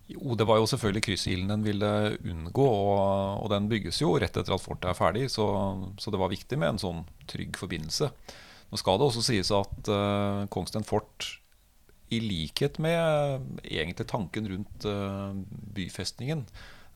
Jo, 0.07 0.35
det 0.37 0.45
var 0.45 0.59
jo 0.61 0.67
selvfølgelig 0.69 1.03
kryssilden 1.07 1.49
den 1.49 1.65
ville 1.65 1.91
unngå, 2.21 2.65
og, 2.65 3.41
og, 3.41 3.47
den 3.49 3.69
bygges 3.71 4.03
jo 4.03 4.11
rett 4.21 4.37
etter 4.37 4.53
at 4.53 4.61
fortet 4.61 4.91
er 4.91 4.97
ferdig, 4.97 5.29
så, 5.33 5.47
så, 5.97 6.13
det 6.13 6.19
var 6.21 6.29
viktig 6.29 6.59
med 6.61 6.75
en 6.75 6.81
sånn 6.81 6.99
trygg 7.29 7.57
forbindelse. 7.57 8.11
Nå 8.71 8.79
skal 8.81 8.99
det 8.99 9.07
også 9.07 9.23
sies 9.25 9.51
at 9.55 9.91
uh, 9.91 10.45
Kongsten 10.53 10.85
fort, 10.87 11.35
i 12.13 12.19
likhet 12.21 12.77
med 12.83 13.45
egentlig 13.65 14.05
tanken 14.07 14.49
rundt 14.51 14.85
uh, 14.85 15.33
byfestningen, 15.75 16.45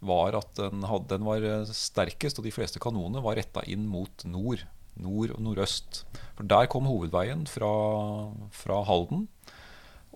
var 0.06 0.38
at 0.38 0.52
den, 0.60 0.86
hadde, 0.88 1.10
den, 1.12 1.26
var 1.28 1.72
sterkest, 1.76 2.40
og 2.40 2.46
de 2.46 2.54
fleste 2.56 2.80
kanonene 2.82 3.24
var 3.26 3.40
retta 3.40 3.66
inn 3.68 3.88
mot 3.90 4.24
nord. 4.30 4.64
Nord 5.00 5.34
og 5.36 5.42
nordøst. 5.44 6.04
For 6.38 6.48
der 6.48 6.70
kom 6.72 6.88
hovedveien 6.88 7.46
fra, 7.48 7.72
fra 8.52 8.82
Halden. 8.88 9.28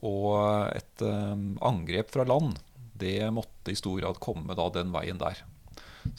Og 0.03 0.35
et 0.75 1.03
um, 1.03 1.53
angrep 1.63 2.11
fra 2.11 2.25
land 2.27 2.57
det 2.99 3.17
måtte 3.33 3.73
i 3.73 3.77
stor 3.79 3.97
grad 3.99 4.19
komme 4.23 4.55
da 4.57 4.67
den 4.75 4.91
veien 4.93 5.19
der. 5.19 5.43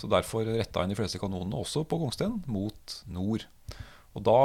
Så 0.00 0.08
Derfor 0.10 0.48
retta 0.48 0.82
inn 0.82 0.92
de 0.92 0.98
fleste 0.98 1.20
kanonene 1.20 1.60
også 1.60 1.84
på 1.88 1.98
Kongsten 2.00 2.40
mot 2.50 2.98
nord. 3.12 3.44
Og 4.14 4.22
Da 4.26 4.40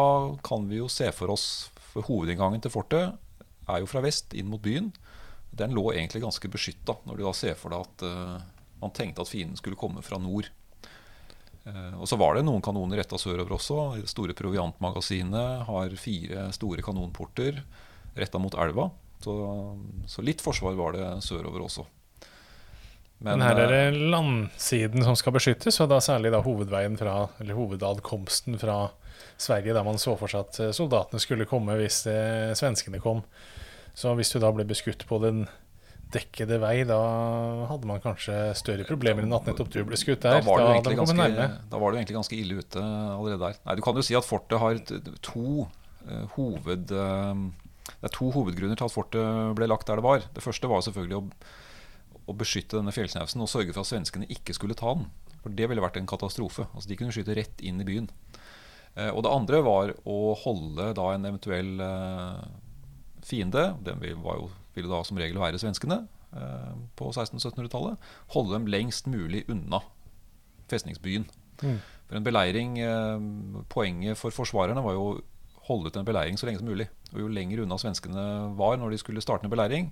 kan 0.45 0.67
vi 0.69 0.79
jo 0.81 0.89
se 0.91 1.09
for 1.15 1.33
oss 1.33 1.69
For 1.93 2.05
hovedinngangen 2.05 2.61
til 2.63 2.73
fortet 2.73 3.17
er 3.69 3.81
jo 3.83 3.89
fra 3.89 4.01
vest 4.01 4.33
inn 4.33 4.49
mot 4.49 4.61
byen. 4.61 4.87
Den 5.53 5.75
lå 5.77 5.91
egentlig 5.91 6.23
ganske 6.23 6.49
beskytta, 6.49 6.95
når 7.05 7.19
du 7.19 7.21
da 7.21 7.33
ser 7.37 7.57
for 7.57 7.73
deg 7.73 7.83
at 7.85 8.05
uh, 8.05 8.39
man 8.81 8.93
tenkte 8.97 9.21
at 9.21 9.29
fienden 9.29 9.59
skulle 9.59 9.77
komme 9.77 10.01
fra 10.05 10.17
nord. 10.21 10.49
Uh, 11.67 11.99
og 12.01 12.07
Så 12.09 12.17
var 12.17 12.33
det 12.33 12.47
noen 12.47 12.63
kanoner 12.65 12.97
retta 12.97 13.19
sørover 13.21 13.53
også. 13.59 13.77
Det 14.01 14.09
store 14.09 14.33
proviantmagasinet 14.37 15.67
har 15.69 15.97
fire 16.01 16.47
store 16.57 16.85
kanonporter 16.85 17.61
retta 18.17 18.41
mot 18.41 18.57
elva. 18.57 18.89
Så, 19.21 19.37
så 20.09 20.25
litt 20.25 20.41
forsvar 20.41 20.77
var 20.79 20.97
det 20.97 21.07
sørover 21.25 21.67
også. 21.67 21.85
Men, 23.19 23.35
Men, 23.35 23.43
her 23.43 23.57
er 23.65 23.73
det 23.73 23.79
eh, 23.89 24.01
landsiden 24.13 25.03
som 25.03 25.17
skal 25.19 25.35
beskyttes, 25.35 25.75
og 25.83 25.89
da 25.91 25.99
særlig 25.99 26.31
da 26.31 26.39
hovedveien 26.43 26.95
fra, 26.99 27.25
eller 27.43 27.57
hovedadkomsten 27.57 28.55
fra 28.61 28.85
Sverige, 29.39 29.75
der 29.75 29.85
man 29.87 29.99
så 30.01 30.15
for 30.19 30.31
seg 30.31 30.47
at 30.47 30.59
eh, 30.63 30.75
soldatene 30.75 31.21
skulle 31.23 31.47
komme 31.49 31.77
hvis 31.79 32.03
det, 32.07 32.19
svenskene 32.59 33.01
kom. 33.03 33.23
Så 33.97 34.13
hvis 34.17 34.31
du 34.33 34.39
da 34.41 34.51
ble 34.55 34.67
beskutt 34.67 35.05
på 35.09 35.19
den 35.23 35.45
dekkede 36.13 36.57
vei, 36.61 36.81
da 36.89 36.97
hadde 37.69 37.89
man 37.89 38.01
kanskje 38.01 38.35
større 38.57 38.85
problemer 38.87 39.25
enn 39.25 39.35
at 39.35 39.45
nettopp 39.49 39.69
du 39.73 39.81
ble 39.85 39.97
skutt 39.99 40.23
der. 40.25 40.39
Da 40.39 40.45
var, 40.47 40.63
du 40.63 40.71
egentlig 40.73 40.97
ganske, 40.97 41.47
da 41.69 41.81
var 41.81 41.91
du 41.91 41.99
egentlig 41.99 42.17
ganske 42.17 42.37
ille 42.39 42.63
ute 42.63 42.81
allerede 42.81 43.41
der. 43.43 43.59
Nei, 43.67 43.75
Du 43.77 43.85
kan 43.85 43.99
jo 43.99 44.05
si 44.05 44.17
at 44.17 44.25
fortet 44.25 44.61
har 44.61 44.79
to 45.21 45.65
uh, 45.67 46.25
hoved... 46.37 46.93
Uh, 46.93 47.49
det 47.89 48.05
er 48.05 48.13
to 48.13 48.27
hovedgrunner 48.31 48.77
til 48.77 48.85
at 48.85 48.93
fortet 48.93 49.55
ble 49.57 49.65
lagt 49.67 49.89
der 49.89 49.97
det 49.97 50.05
var. 50.05 50.21
Det 50.33 50.43
første 50.45 50.69
var 50.69 50.83
selvfølgelig 50.85 51.17
å 51.19 51.23
å 52.29 52.35
beskytte 52.37 52.77
denne 52.77 52.93
fjellsnausen 52.93 53.41
og 53.41 53.49
sørge 53.49 53.73
for 53.73 53.83
at 53.83 53.89
svenskene 53.89 54.29
ikke 54.29 54.55
skulle 54.57 54.77
ta 54.77 54.93
den. 54.97 55.09
For 55.39 55.55
det 55.55 55.69
ville 55.71 55.83
vært 55.83 55.97
en 55.99 56.09
katastrofe. 56.09 56.67
Altså 56.75 56.91
De 56.91 56.97
kunne 56.99 57.15
skyte 57.15 57.35
rett 57.37 57.63
inn 57.65 57.79
i 57.81 57.87
byen. 57.87 58.09
Eh, 58.95 59.11
og 59.11 59.23
det 59.25 59.33
andre 59.33 59.61
var 59.65 59.93
å 60.09 60.19
holde 60.43 60.91
da 60.97 61.09
en 61.13 61.27
eventuell 61.29 61.83
eh, 61.83 62.41
fiende, 63.25 63.65
den 63.85 64.01
jo, 64.05 64.49
ville 64.75 64.91
da 64.91 65.03
som 65.05 65.19
regel 65.19 65.39
være 65.41 65.61
svenskene 65.61 66.01
eh, 66.33 66.73
på 66.99 67.11
1600-1700-tallet, 67.13 68.11
holde 68.35 68.55
dem 68.57 68.69
lengst 68.71 69.09
mulig 69.11 69.45
unna 69.51 69.83
festningsbyen. 70.71 71.27
Mm. 71.59 71.79
For 72.07 72.17
en 72.17 72.25
beleiring 72.25 72.77
Poenget 73.69 74.17
for 74.17 74.33
forsvarerne 74.33 74.81
var 74.81 74.95
jo 74.95 75.01
å 75.03 75.17
holde 75.67 75.91
ut 75.91 75.97
en 75.99 76.07
beleiring 76.07 76.39
så 76.39 76.47
lenge 76.47 76.61
som 76.61 76.69
mulig. 76.69 76.87
Og 77.11 77.19
jo 77.21 77.29
lenger 77.33 77.61
unna 77.65 77.77
svenskene 77.81 78.23
var 78.57 78.79
når 78.79 78.95
de 78.95 79.01
skulle 79.01 79.21
starte 79.21 79.45
en 79.45 79.53
beleiring, 79.53 79.91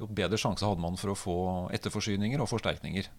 jo 0.00 0.08
bedre 0.10 0.40
sjanse 0.40 0.66
hadde 0.66 0.82
man 0.82 0.98
for 0.98 1.12
å 1.12 1.18
få 1.18 1.36
etterforsyninger 1.76 2.42
og 2.42 2.50
forsterkninger. 2.50 3.10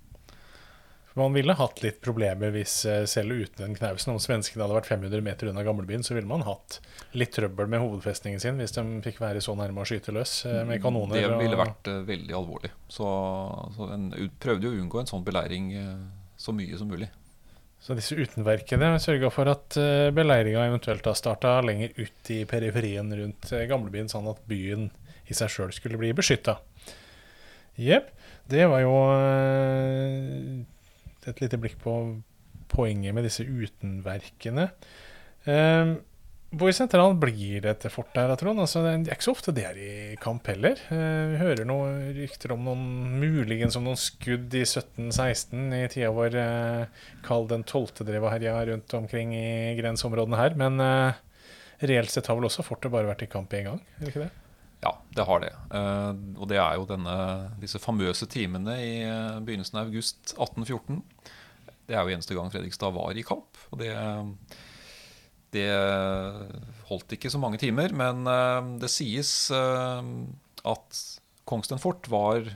Man 1.13 1.33
ville 1.33 1.53
hatt 1.53 1.83
litt 1.83 1.99
problemer 2.01 2.49
hvis 2.55 2.79
eh, 2.89 3.03
selv 3.09 3.35
uten 3.37 3.61
den 3.61 3.75
knausen, 3.77 4.15
om 4.15 4.21
svenskene 4.21 4.63
hadde 4.65 4.77
vært 4.79 4.89
500 4.89 5.21
meter 5.25 5.51
unna 5.51 5.61
gamlebyen, 5.65 6.05
så 6.05 6.15
ville 6.17 6.29
man 6.29 6.45
hatt 6.47 6.79
litt 7.13 7.35
trøbbel 7.35 7.69
med 7.69 7.83
hovedfestningen 7.83 8.41
sin 8.41 8.57
hvis 8.57 8.73
de 8.73 8.83
fikk 9.05 9.21
være 9.21 9.43
så 9.43 9.53
nærme 9.57 9.83
å 9.83 9.87
skyte 9.87 10.15
løs 10.15 10.39
eh, 10.49 10.63
med 10.65 10.81
kanoner. 10.81 11.21
Det 11.21 11.37
ville 11.43 11.59
vært 11.59 11.91
uh, 11.91 11.99
veldig 12.07 12.37
alvorlig. 12.39 12.73
Så, 12.89 13.05
så 13.77 13.91
en 13.93 14.09
prøvde 14.41 14.71
å 14.71 14.79
unngå 14.79 15.03
en 15.03 15.11
sånn 15.13 15.27
beleiring 15.27 15.69
så 16.39 16.55
mye 16.55 16.81
som 16.81 16.89
mulig. 16.89 17.11
Så 17.83 17.93
disse 17.99 18.17
utenverkene 18.17 18.95
sørga 19.03 19.29
for 19.33 19.49
at 19.51 19.75
beleiringa 20.15 20.65
eventuelt 20.69 21.05
har 21.05 21.17
starta 21.19 21.57
lenger 21.61 21.91
ut 21.97 22.29
i 22.31 22.45
periferien 22.47 23.09
rundt 23.19 23.51
gamlebyen, 23.69 24.07
sånn 24.09 24.29
at 24.31 24.39
byen 24.47 24.87
i 25.27 25.35
seg 25.35 25.51
sjøl 25.51 25.73
skulle 25.75 25.99
bli 25.99 26.13
beskytta. 26.15 26.57
Jepp. 27.75 28.13
Det 28.47 28.65
var 28.71 28.81
jo 28.83 28.95
et 31.31 31.43
lite 31.43 31.59
blikk 31.61 31.77
på 31.83 31.93
poenget 32.73 33.13
med 33.15 33.25
disse 33.27 33.45
utenverkene. 33.45 34.69
Eh, 35.45 35.93
Hvor 36.53 36.69
sentralt 36.69 37.17
blir 37.17 37.63
dette 37.65 37.89
fortet 37.89 38.19
her, 38.21 38.35
Trond? 38.37 38.61
Altså, 38.61 38.83
det 38.85 39.09
er 39.09 39.15
ikke 39.15 39.25
så 39.25 39.33
ofte 39.33 39.53
det 39.57 39.63
er 39.65 39.77
i 39.81 39.93
kamp 40.21 40.45
heller. 40.51 40.77
Eh, 40.93 41.31
vi 41.31 41.39
hører 41.41 41.65
noen 41.65 42.11
rykter 42.19 42.53
om 42.53 42.61
noen 42.67 42.83
muligens 43.23 43.77
om 43.79 43.87
noen 43.87 43.97
skudd 43.97 44.53
i 44.53 44.61
1716 44.61 45.73
i 45.79 45.87
tida 45.89 46.11
hvor 46.13 46.29
eh, 46.37 46.85
Karl 47.25 47.49
den 47.49 47.65
12. 47.65 48.05
drev 48.05 48.27
og 48.27 48.33
herja 48.35 48.53
rundt 48.69 48.93
omkring 48.99 49.33
i 49.33 49.73
grenseområdene 49.81 50.37
her. 50.43 50.53
Men 50.61 50.77
eh, 50.85 51.21
reelt 51.89 52.13
sett 52.13 52.29
har 52.29 52.37
vel 52.37 52.45
også 52.51 52.65
fortet 52.69 52.93
bare 52.93 53.09
vært 53.09 53.25
i 53.25 53.31
kamp 53.33 53.53
én 53.57 53.71
gang? 53.71 53.81
er 53.97 54.05
det 54.05 54.13
ikke 54.13 54.27
det? 54.27 54.31
Ja, 54.83 54.91
det 55.15 55.23
har 55.27 55.39
det. 55.39 55.53
Eh, 55.71 56.11
og 56.35 56.49
det 56.51 56.59
er 56.59 56.75
jo 56.75 56.87
denne, 56.89 57.15
disse 57.61 57.79
famøse 57.79 58.27
timene 58.31 58.75
i 58.83 58.93
eh, 59.07 59.39
begynnelsen 59.45 59.79
av 59.79 59.87
august 59.87 60.35
1814. 60.35 60.99
Det 61.87 61.95
er 61.95 62.03
jo 62.03 62.15
eneste 62.15 62.35
gang 62.35 62.51
Fredrikstad 62.51 62.95
var 62.95 63.15
i 63.15 63.25
kamp. 63.27 63.59
Og 63.71 63.83
det 63.83 63.95
det 65.53 65.67
holdt 66.87 67.13
ikke 67.13 67.29
så 67.29 67.37
mange 67.37 67.59
timer, 67.61 67.91
men 67.93 68.25
eh, 68.25 68.69
det 68.81 68.89
sies 68.89 69.51
at 69.53 71.01
Kongsten 71.43 71.77
fort 71.77 72.07
var 72.09 72.47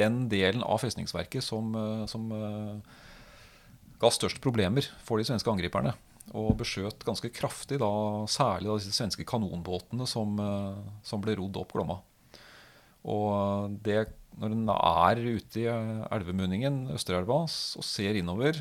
den 0.00 0.14
delen 0.32 0.64
av 0.64 0.80
festningsverket 0.82 1.44
som, 1.44 1.76
som 2.08 2.30
ga 4.00 4.10
størst 4.10 4.40
problemer 4.42 4.88
for 5.04 5.20
de 5.20 5.28
svenske 5.28 5.52
angriperne. 5.52 5.92
Og 6.36 6.52
beskjøt 6.60 7.02
ganske 7.06 7.32
kraftig, 7.34 7.80
da, 7.82 7.90
særlig 8.30 8.70
da 8.70 8.78
disse 8.78 8.94
svenske 8.94 9.26
kanonbåtene 9.26 10.06
som, 10.06 10.36
som 11.02 11.22
ble 11.24 11.34
rodd 11.40 11.58
opp 11.58 11.74
Glomma. 11.74 11.96
Og 13.10 13.74
det, 13.82 14.04
når 14.38 14.54
en 14.54 14.70
er 14.76 15.22
ute 15.24 15.62
i 15.62 15.66
elvemunningen, 15.66 16.84
Østerelva, 16.94 17.42
og 17.48 17.86
ser 17.86 18.20
innover, 18.20 18.60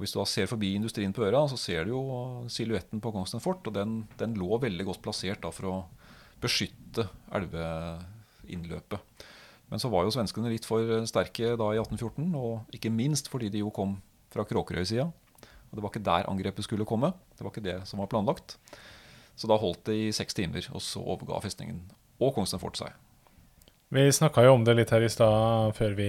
hvis 0.00 0.14
du 0.14 0.18
da 0.22 0.24
ser 0.28 0.48
forbi 0.48 0.72
industrien 0.78 1.12
på 1.12 1.26
øra, 1.26 1.42
så 1.50 1.58
ser 1.60 1.84
du 1.84 1.92
jo 1.92 2.02
silhuetten 2.48 3.02
på 3.04 3.12
Kongsvinger 3.12 3.44
fort. 3.44 3.66
Og 3.68 3.74
den, 3.76 4.00
den, 4.20 4.36
lå 4.40 4.56
veldig 4.62 4.86
godt 4.88 5.02
plassert 5.04 5.42
da, 5.44 5.52
for 5.52 5.68
å 5.68 5.76
beskytte 6.40 7.04
elveinnløpet. 7.36 9.24
Men 9.68 9.82
så 9.82 9.90
var 9.92 10.06
jo 10.06 10.14
svenskene 10.14 10.48
litt 10.48 10.64
for 10.64 11.04
sterke 11.08 11.52
da 11.60 11.72
i 11.74 11.80
1814, 11.82 12.30
og 12.40 12.72
ikke 12.72 12.92
minst 12.94 13.28
fordi 13.28 13.50
de 13.52 13.60
jo 13.60 13.72
kom 13.74 13.98
fra 14.32 14.46
Kråkerøy-sida. 14.48 15.10
Og 15.68 15.76
det 15.76 15.84
var 15.84 15.92
ikke 15.92 16.06
der 16.06 16.30
angrepet 16.30 16.66
skulle 16.66 16.86
komme. 16.88 17.12
Det 17.36 17.44
var 17.44 17.52
ikke 17.52 17.66
det 17.66 17.80
som 17.88 18.00
var 18.02 18.10
planlagt. 18.10 18.56
Så 19.38 19.50
da 19.50 19.58
holdt 19.60 19.84
det 19.86 19.98
i 19.98 20.08
seks 20.14 20.34
timer, 20.34 20.64
og 20.74 20.82
så 20.82 21.02
overga 21.04 21.38
festningen 21.44 21.84
og 22.18 22.32
Kongsvinger 22.34 22.62
fort 22.64 22.80
seg. 22.80 22.96
Vi 23.94 24.02
snakka 24.12 24.42
jo 24.44 24.52
om 24.52 24.64
det 24.66 24.74
litt 24.76 24.90
her 24.92 25.00
i 25.00 25.08
stad 25.08 25.72
før 25.78 25.94
vi 25.96 26.08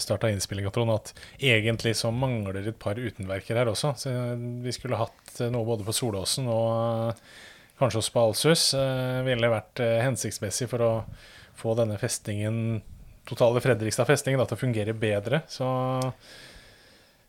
starta 0.00 0.30
innspillinga, 0.32 0.70
Trond, 0.72 0.94
at 0.94 1.10
egentlig 1.36 1.92
så 1.98 2.08
mangler 2.14 2.70
et 2.70 2.78
par 2.80 2.96
utenverker 2.96 3.58
her 3.58 3.68
også. 3.68 3.92
Så 4.00 4.12
vi 4.64 4.72
skulle 4.72 5.00
hatt 5.00 5.42
noe 5.52 5.66
både 5.68 5.84
på 5.84 5.92
Solåsen 5.92 6.48
og 6.48 7.18
kanskje 7.78 8.00
hos 8.00 8.12
Balsus. 8.14 8.64
Det 8.72 9.26
ville 9.26 9.52
vært 9.52 9.82
eh, 9.84 9.98
hensiktsmessig 10.06 10.70
for 10.70 10.86
å 10.86 10.92
få 11.58 11.74
denne 11.76 11.98
festningen, 12.00 12.80
totale 13.28 13.60
Fredrikstad-festningen 13.60 14.40
til 14.46 14.56
å 14.56 14.62
fungere 14.62 14.96
bedre. 14.96 15.42
Så 15.52 15.68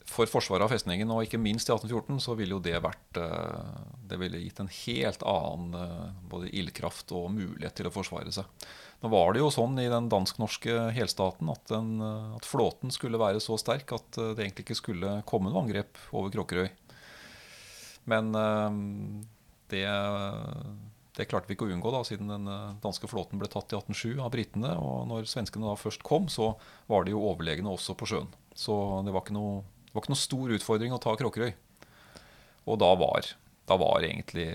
for 0.10 0.30
forsvaret 0.30 0.66
av 0.66 0.74
festningen, 0.74 1.12
og 1.13 1.24
ikke 1.25 1.39
minst 1.42 1.70
i 1.70 1.74
1814, 1.75 2.20
så 2.25 2.36
ville 2.39 2.58
jo 2.58 2.63
det 2.66 2.75
vært 2.84 3.20
eh, 3.22 3.80
Det 4.10 4.20
ville 4.20 4.42
gitt 4.42 4.60
en 4.63 4.72
helt 4.74 5.25
annen 5.28 6.13
både 6.30 6.50
ildkraft 6.50 7.13
og 7.16 7.32
mulighet 7.36 7.78
til 7.78 7.89
å 7.89 7.94
forsvare 7.94 8.34
seg. 8.34 8.70
Nå 9.00 9.10
var 9.13 9.32
det 9.32 9.39
jo 9.39 9.52
sånn 9.54 9.80
i 9.80 9.88
den 9.88 10.10
dansk-norske 10.12 10.89
helstaten 10.95 11.50
at, 11.54 11.63
den, 11.72 12.02
at, 12.36 12.48
flåten 12.48 12.91
skulle 12.91 13.22
være 13.22 13.39
så 13.43 13.56
sterk 13.60 13.93
at 13.95 14.19
eh, 14.19 14.34
det 14.36 14.43
egentlig 14.43 14.67
ikke 14.67 14.82
skulle 14.82 15.19
komme 15.30 15.52
noe 15.52 15.63
angrep 15.63 16.00
over 16.12 16.34
Kråkerøy. 16.34 16.67
Men 18.12 18.34
eh, 18.36 18.67
det, 19.72 19.86
det, 21.15 21.30
klarte 21.32 21.48
vi 21.48 21.56
ikke 21.56 21.69
å 21.69 21.72
unngå, 21.72 21.93
da, 21.95 22.04
siden 22.08 22.32
den 22.34 22.52
eh, 22.52 22.76
danske 22.84 23.08
flåten 23.12 23.39
ble 23.39 23.48
tatt 23.52 23.72
i 23.72 23.80
1807 23.80 24.19
av 24.19 24.34
britene. 24.36 24.76
Og 24.84 25.08
når 25.13 25.32
svenskene 25.32 25.69
da 25.69 25.80
først 25.80 26.04
kom, 26.04 26.28
så 26.28 26.52
var 26.91 27.08
de 27.08 27.15
jo 27.15 27.24
overlegne 27.32 27.72
også 27.72 27.95
på 27.95 28.10
sjøen. 28.12 28.28
Så 28.52 28.76
det 29.08 29.15
var 29.15 29.24
ikke 29.24 29.38
noe, 29.38 29.63
var 29.93 30.04
ikke 30.04 30.13
noen 30.13 30.21
stor 30.21 30.56
utfordring 30.58 30.95
å 30.95 31.02
ta 31.02 31.15
Kråkerøy. 31.19 31.54
Og 32.69 32.80
da 32.82 32.89
var, 32.99 33.30
da 33.69 33.78
var 33.82 34.06
egentlig 34.06 34.49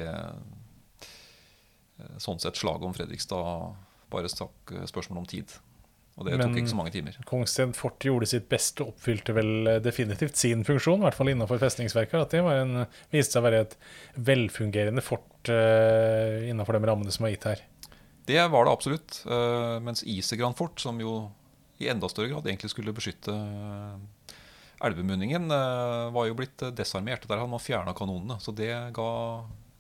sånn 2.23 2.41
sett 2.43 2.59
slaget 2.59 2.87
om 2.87 2.95
Fredrikstad 2.95 3.75
bare 4.13 4.31
stakk 4.31 4.75
spørsmål 4.91 5.25
om 5.25 5.31
tid. 5.31 5.55
Og 6.15 6.29
det 6.29 6.37
Men, 6.39 6.53
tok 6.53 6.61
ikke 6.61 6.71
så 6.71 6.79
mange 6.79 6.93
timer. 6.95 7.17
Kongsten 7.27 7.73
fort 7.75 8.05
gjorde 8.07 8.29
sitt 8.31 8.47
beste 8.51 8.85
og 8.85 8.93
oppfylte 8.93 9.35
vel 9.35 9.71
eh, 9.71 9.81
definitivt 9.83 10.39
sin 10.39 10.63
funksjon, 10.67 11.03
i 11.03 11.07
hvert 11.09 11.19
fall 11.19 11.33
innenfor 11.33 11.59
festningsverket. 11.59 12.21
At 12.21 12.35
det 12.37 12.43
en, 12.55 12.85
viste 13.11 13.35
seg 13.35 13.43
å 13.43 13.47
være 13.49 13.63
et 13.65 13.75
velfungerende 14.31 15.03
fort 15.03 15.51
uh, 15.51 16.45
innenfor 16.47 16.79
de 16.79 16.91
rammene 16.91 17.15
som 17.15 17.27
var 17.27 17.35
gitt 17.35 17.49
her. 17.51 17.65
Det 18.31 18.39
var 18.53 18.69
det 18.69 18.77
absolutt. 18.77 19.19
Uh, 19.27 19.83
mens 19.83 20.05
Isegran 20.07 20.55
fort, 20.55 20.79
som 20.81 21.03
jo 21.03 21.17
i 21.83 21.91
enda 21.91 22.07
større 22.09 22.31
grad 22.31 22.47
egentlig 22.47 22.71
skulle 22.71 22.95
beskytte 22.95 23.35
elvemunningen, 24.87 25.49
var 26.15 26.29
jo 26.29 26.37
blitt 26.39 26.63
desarmert. 26.77 27.29
Der 27.29 27.41
hadde 27.41 27.53
man 27.53 27.63
fjerna 27.63 27.95
kanonene. 27.97 28.39
Så 28.43 28.55
det 28.57 28.71
ga 28.97 29.11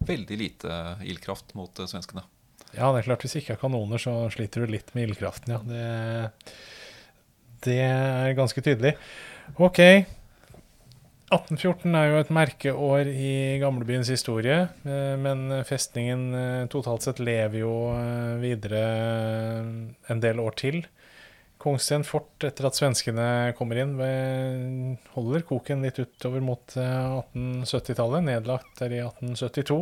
veldig 0.04 0.38
lite 0.40 0.78
ildkraft 1.04 1.54
mot 1.58 1.84
svenskene. 1.84 2.24
Ja, 2.74 2.90
det 2.90 3.04
er 3.04 3.08
klart. 3.10 3.24
Hvis 3.24 3.36
ikke 3.38 3.54
er 3.54 3.62
kanoner, 3.62 4.02
så 4.02 4.16
sliter 4.34 4.64
du 4.64 4.74
litt 4.74 4.90
med 4.96 5.08
ildkraften, 5.08 5.54
ja. 5.54 5.62
Det, 5.68 6.58
det 7.68 7.80
er 7.86 8.36
ganske 8.38 8.64
tydelig. 8.64 8.96
OK. 9.56 9.80
1814 11.34 11.96
er 11.98 12.10
jo 12.10 12.18
et 12.20 12.32
merkeår 12.34 13.08
i 13.10 13.34
gamlebyens 13.62 14.10
historie, 14.12 14.66
eh, 14.86 15.14
men 15.18 15.48
festningen 15.66 16.26
eh, 16.36 16.66
totalt 16.70 17.06
sett 17.06 17.22
lever 17.22 17.62
jo 17.62 17.72
eh, 17.94 18.34
videre 18.42 18.82
en 20.12 20.22
del 20.22 20.42
år 20.42 20.58
til. 20.60 20.82
Kongsten 21.64 22.04
fort, 22.04 22.44
etter 22.44 22.68
at 22.68 22.76
svenskene 22.76 23.26
kommer 23.56 23.78
inn, 23.80 23.94
holder 25.14 25.46
koken 25.48 25.86
litt 25.86 25.96
utover 26.02 26.44
mot 26.44 26.74
1870-tallet, 26.76 28.26
nedlagt 28.26 28.82
der 28.82 28.92
i 28.92 29.00
1872. 29.00 29.78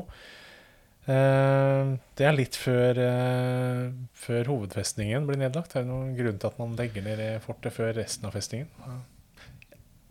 Eh, 1.11 1.89
det 2.15 2.27
er 2.29 2.37
litt 2.37 2.55
før, 2.55 2.99
eh, 3.03 3.89
før, 4.15 4.51
hovedfestningen 4.53 5.27
blir 5.27 5.41
nedlagt. 5.41 5.75
Er 5.75 5.83
det 5.83 5.91
noen 5.91 6.15
grunn 6.15 6.39
til 6.39 6.53
at 6.53 6.61
man 6.63 6.77
legger 6.79 7.03
ned 7.03 7.43
fortet 7.43 7.75
før 7.75 7.91
resten 7.97 8.29
av 8.29 8.37
festningen? 8.39 8.71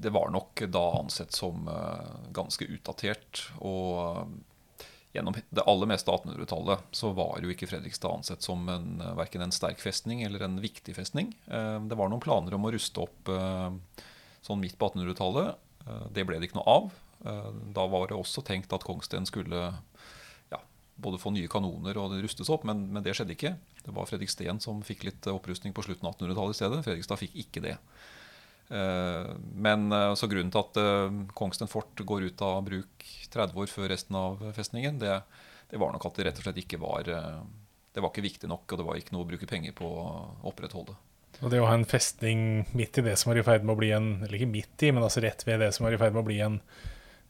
Det 0.02 0.12
var 0.12 0.32
nok 0.34 0.66
da 0.74 0.84
ansett 1.00 1.32
som 1.32 1.70
eh, 1.72 2.28
ganske 2.36 2.68
utdatert. 2.68 3.46
Og 3.64 4.28
gjennom 5.12 5.36
det 5.50 5.66
aller 5.68 5.90
meste 5.92 6.12
av 6.12 6.22
1800-tallet 6.22 6.86
så 6.96 7.12
var 7.16 7.42
jo 7.44 7.52
ikke 7.52 7.68
Fredrikstad 7.68 8.22
ansett 8.22 8.46
som 8.46 8.64
en, 8.72 9.02
verken 9.18 9.44
en 9.44 9.54
sterk 9.56 9.82
festning 9.84 10.24
eller 10.28 10.46
en 10.46 10.60
viktig 10.64 10.96
festning. 10.96 11.34
Det 11.46 11.98
var 12.00 12.12
noen 12.12 12.24
planer 12.24 12.56
om 12.56 12.68
å 12.68 12.72
ruste 12.72 13.04
opp 13.04 13.32
sånn 14.42 14.62
midt 14.62 14.78
på 14.80 14.88
1800-tallet. 14.88 15.60
Det 16.16 16.24
ble 16.28 16.40
det 16.40 16.48
ikke 16.48 16.62
noe 16.62 16.78
av. 16.78 16.88
Da 17.76 17.86
var 17.92 18.08
det 18.08 18.16
også 18.16 18.44
tenkt 18.48 18.72
at 18.72 18.88
Kongsten 18.88 19.28
skulle 19.28 19.74
både 21.02 21.20
få 21.22 21.34
nye 21.34 21.50
kanoner 21.52 21.98
og 22.00 22.16
rustes 22.22 22.50
opp, 22.54 22.66
men, 22.68 22.86
men, 22.94 23.04
det 23.06 23.16
skjedde 23.18 23.36
ikke. 23.36 23.56
Det 23.82 23.94
var 23.96 24.10
Fredriksten 24.10 24.62
som 24.64 24.82
fikk 24.86 25.06
litt 25.08 25.28
opprustning 25.32 25.74
på 25.76 25.86
slutten 25.86 26.08
av 26.08 26.16
1800-tallet 26.16 26.56
i 26.56 26.60
stedet. 26.60 26.82
Fredrikstad 26.86 27.22
fikk 27.22 27.38
ikke 27.46 27.64
det. 27.66 27.78
Eh, 28.72 29.32
men 29.56 29.92
eh, 29.92 30.14
så 30.16 30.30
grunnen 30.32 30.52
til 30.54 30.64
at 30.64 30.78
eh, 30.80 31.16
Kongsten 31.36 31.68
fort 31.68 32.04
går 32.08 32.30
ut 32.30 32.44
av 32.46 32.62
bruk 32.64 33.08
30 33.34 33.58
år 33.60 33.72
før 33.72 33.90
resten 33.92 34.16
av 34.16 34.40
festningen, 34.56 35.00
det, 35.02 35.18
det 35.72 35.80
var 35.82 35.92
nok 35.92 36.08
at 36.08 36.20
det 36.20 36.30
rett 36.30 36.40
og 36.40 36.48
slett 36.48 36.62
ikke 36.64 36.80
var 36.80 37.08
Det 37.08 38.00
var 38.00 38.12
ikke 38.12 38.24
viktig 38.24 38.48
nok, 38.48 38.66
og 38.72 38.80
det 38.80 38.88
var 38.88 39.00
ikke 39.00 39.16
noe 39.16 39.26
å 39.26 39.30
bruke 39.30 39.50
penger 39.50 39.76
på 39.76 39.88
å 39.88 40.06
opprettholde. 40.48 40.96
Og 41.42 41.52
det 41.52 41.60
å 41.60 41.68
ha 41.68 41.76
en 41.76 41.88
festning 41.88 42.64
midt 42.78 43.00
i 43.00 43.04
det 43.04 43.18
som 43.20 43.32
var 43.32 43.40
i 43.40 43.44
ferd 43.44 43.64
med 43.66 43.74
å 43.74 43.80
bli 43.80 43.92
en 43.96 44.10
Eller 44.22 44.38
ikke 44.38 44.52
midt 44.52 44.84
i, 44.84 44.92
men 44.92 45.04
altså 45.04 45.24
rett 45.24 45.46
ved 45.48 45.64
det 45.64 45.72
som 45.76 45.88
var 45.88 45.96
i 45.96 46.00
ferd 46.00 46.16
med 46.16 46.24
å 46.24 46.30
bli 46.30 46.40
en 46.44 46.60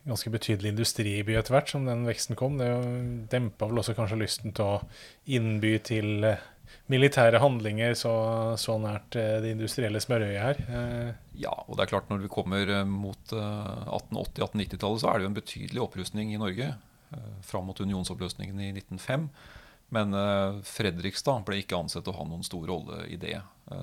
ganske 0.02 0.32
betydelig 0.34 0.72
industriby 0.74 1.36
etter 1.38 1.54
hvert 1.54 1.70
som 1.70 1.86
den 1.86 2.08
veksten 2.08 2.38
kom. 2.38 2.58
Det 2.58 2.70
dempa 3.30 3.70
vel 3.70 3.82
også 3.82 3.94
kanskje 3.98 4.18
lysten 4.18 4.54
til 4.58 4.66
å 4.66 4.80
innby 5.30 5.76
til 5.86 6.26
militære 6.92 7.40
handlinger 7.42 7.96
så, 7.98 8.14
så 8.60 8.76
nært 8.82 9.16
eh, 9.20 9.40
det 9.44 9.54
industrielle 9.56 10.02
smørøyet 10.04 10.42
her. 10.44 10.62
Eh, 10.68 11.10
ja, 11.44 11.54
og 11.66 11.78
det 11.78 11.86
er 11.86 11.94
klart 11.94 12.12
når 12.12 12.26
vi 12.26 12.32
kommer 12.32 12.72
mot 12.88 13.34
1880-1890-tallet, 13.34 15.04
så 15.04 15.10
er 15.10 15.18
det 15.18 15.26
jo 15.26 15.32
en 15.32 15.40
betydelig 15.40 15.84
opprustning 15.86 16.36
i 16.36 16.42
Norge. 16.42 16.74
Fram 17.44 17.66
mot 17.68 17.80
unionsoppløsningen 17.84 18.60
i 18.64 18.70
1905. 18.78 19.26
Men 19.92 20.16
Fredrikstad 20.64 21.42
ble 21.44 21.58
ikke 21.60 21.76
ansett 21.76 22.08
å 22.08 22.14
ha 22.16 22.24
noen 22.24 22.46
stor 22.48 22.64
rolle 22.70 23.02
i 23.12 23.18
det 23.20 23.36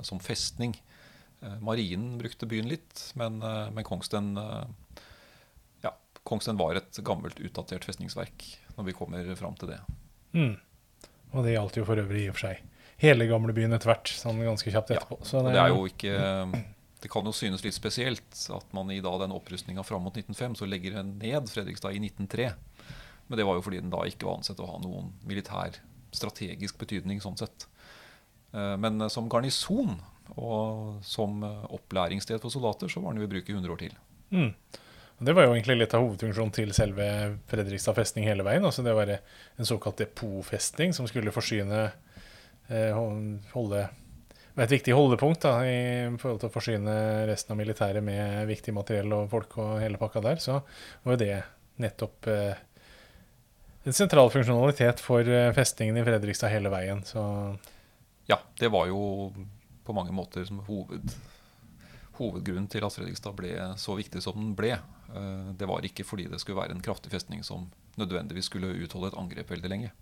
som 0.08 0.22
festning. 0.24 0.72
Marinen 1.60 2.14
brukte 2.16 2.48
byen 2.48 2.70
litt, 2.70 3.02
men, 3.20 3.36
men 3.44 3.84
Kongsten 3.84 4.32
Kongsvinger 6.28 6.60
var 6.60 6.80
et 6.80 7.02
gammelt, 7.04 7.40
utdatert 7.40 7.84
festningsverk 7.88 8.46
når 8.76 8.88
vi 8.88 8.96
kommer 8.96 9.28
fram 9.36 9.54
til 9.60 9.74
det. 9.74 9.78
Mm. 10.32 10.56
Og 11.32 11.44
det 11.44 11.54
gjaldt 11.54 11.78
jo 11.80 11.86
for 11.88 12.00
øvrig 12.00 12.24
i 12.24 12.32
og 12.32 12.36
for 12.36 12.48
seg 12.48 12.64
hele 13.02 13.28
gamlebyen 13.30 13.74
etter 13.76 13.92
hvert, 13.92 14.10
sånn 14.10 14.40
ganske 14.42 14.72
kjapt 14.74 14.92
etterpå. 14.94 15.20
Ja, 15.22 15.44
det, 15.46 15.54
det, 15.54 15.62
er 15.62 15.74
jo 15.74 15.86
ikke 15.86 16.14
det 17.02 17.10
kan 17.12 17.26
jo 17.28 17.34
synes 17.36 17.62
litt 17.62 17.76
spesielt 17.76 18.40
at 18.54 18.72
man 18.74 18.90
i 18.90 19.00
da 19.04 19.12
den 19.22 19.34
opprustninga 19.34 19.84
fram 19.86 20.02
mot 20.08 20.16
1905 20.18 20.58
så 20.58 20.66
legger 20.66 20.98
den 20.98 21.14
ned 21.20 21.50
Fredrikstad 21.52 21.94
i 21.94 22.02
1903. 22.02 22.50
Men 23.28 23.38
det 23.38 23.46
var 23.46 23.58
jo 23.58 23.64
fordi 23.66 23.82
den 23.84 23.92
da 23.92 24.02
ikke 24.08 24.26
var 24.26 24.40
ansett 24.40 24.60
å 24.62 24.66
ha 24.70 24.80
noen 24.82 25.12
militær 25.28 25.78
strategisk 26.16 26.78
betydning 26.80 27.20
sånn 27.22 27.38
sett. 27.38 27.68
Eh, 28.56 28.74
men 28.80 29.06
som 29.12 29.28
garnison 29.30 29.98
og 30.34 30.98
som 31.06 31.40
opplæringssted 31.44 32.42
for 32.42 32.52
soldater 32.52 32.90
så 32.92 33.00
var 33.00 33.14
den 33.14 33.22
jo 33.22 33.28
i 33.28 33.32
bruk 33.32 33.48
i 33.48 33.54
100 33.54 33.72
år 33.72 33.80
til. 33.80 33.94
Mm. 34.34 34.50
Det 35.18 35.34
var 35.34 35.48
jo 35.48 35.54
egentlig 35.54 35.78
litt 35.80 35.94
av 35.96 36.04
hovedfunksjonen 36.04 36.52
til 36.54 36.74
selve 36.76 37.06
Fredrikstad 37.50 37.96
festning 37.96 38.26
hele 38.28 38.44
veien. 38.46 38.64
altså 38.64 38.84
Det 38.86 38.94
var 38.94 39.10
en 39.10 39.66
såkalt 39.66 39.98
depotfestning 40.02 40.92
som 40.94 41.08
skulle 41.10 41.34
forsyne 41.34 41.80
eh, 41.86 41.96
holde 42.68 43.86
var 44.58 44.66
et 44.66 44.74
viktig 44.74 44.94
holdepunkt 44.96 45.44
da, 45.44 45.52
i 45.62 46.16
forhold 46.18 46.40
til 46.42 46.50
å 46.50 46.52
forsyne 46.52 46.94
resten 47.30 47.54
av 47.54 47.60
militæret 47.60 48.02
med 48.04 48.48
viktig 48.48 48.74
materiell 48.74 49.12
og 49.14 49.30
folk 49.30 49.54
og 49.62 49.76
hele 49.78 50.00
pakka 50.00 50.22
der, 50.24 50.40
så 50.42 50.58
var 51.04 51.14
jo 51.14 51.20
det 51.20 51.36
nettopp 51.78 52.26
eh, 52.32 52.58
en 53.86 53.94
sentral 53.94 54.32
funksjonalitet 54.34 55.02
for 55.02 55.22
eh, 55.22 55.52
festningen 55.54 56.00
i 56.00 56.02
Fredrikstad 56.06 56.50
hele 56.50 56.72
veien. 56.74 57.04
Så 57.06 57.22
Ja, 58.26 58.40
det 58.58 58.72
var 58.74 58.90
jo 58.90 59.30
på 59.86 59.94
mange 59.94 60.12
måter 60.12 60.42
som 60.44 60.58
hoved, 60.66 61.14
hovedgrunnen 62.18 62.66
til 62.68 62.82
at 62.82 62.98
Fredrikstad 62.98 63.38
ble 63.38 63.54
så 63.78 63.94
viktig 63.96 64.24
som 64.26 64.36
den 64.40 64.56
ble. 64.58 64.74
Eh, 64.74 65.54
det 65.54 65.70
var 65.70 65.86
ikke 65.86 66.06
fordi 66.08 66.26
det 66.32 66.42
skulle 66.42 66.58
være 66.64 66.74
en 66.74 66.82
kraftig 66.82 67.14
festning 67.14 67.46
som 67.46 67.70
nødvendigvis 67.98 68.50
skulle 68.50 68.74
utholde 68.82 69.12
et 69.12 69.22
angrep 69.22 69.54
veldig 69.54 69.70
lenge. 69.70 69.94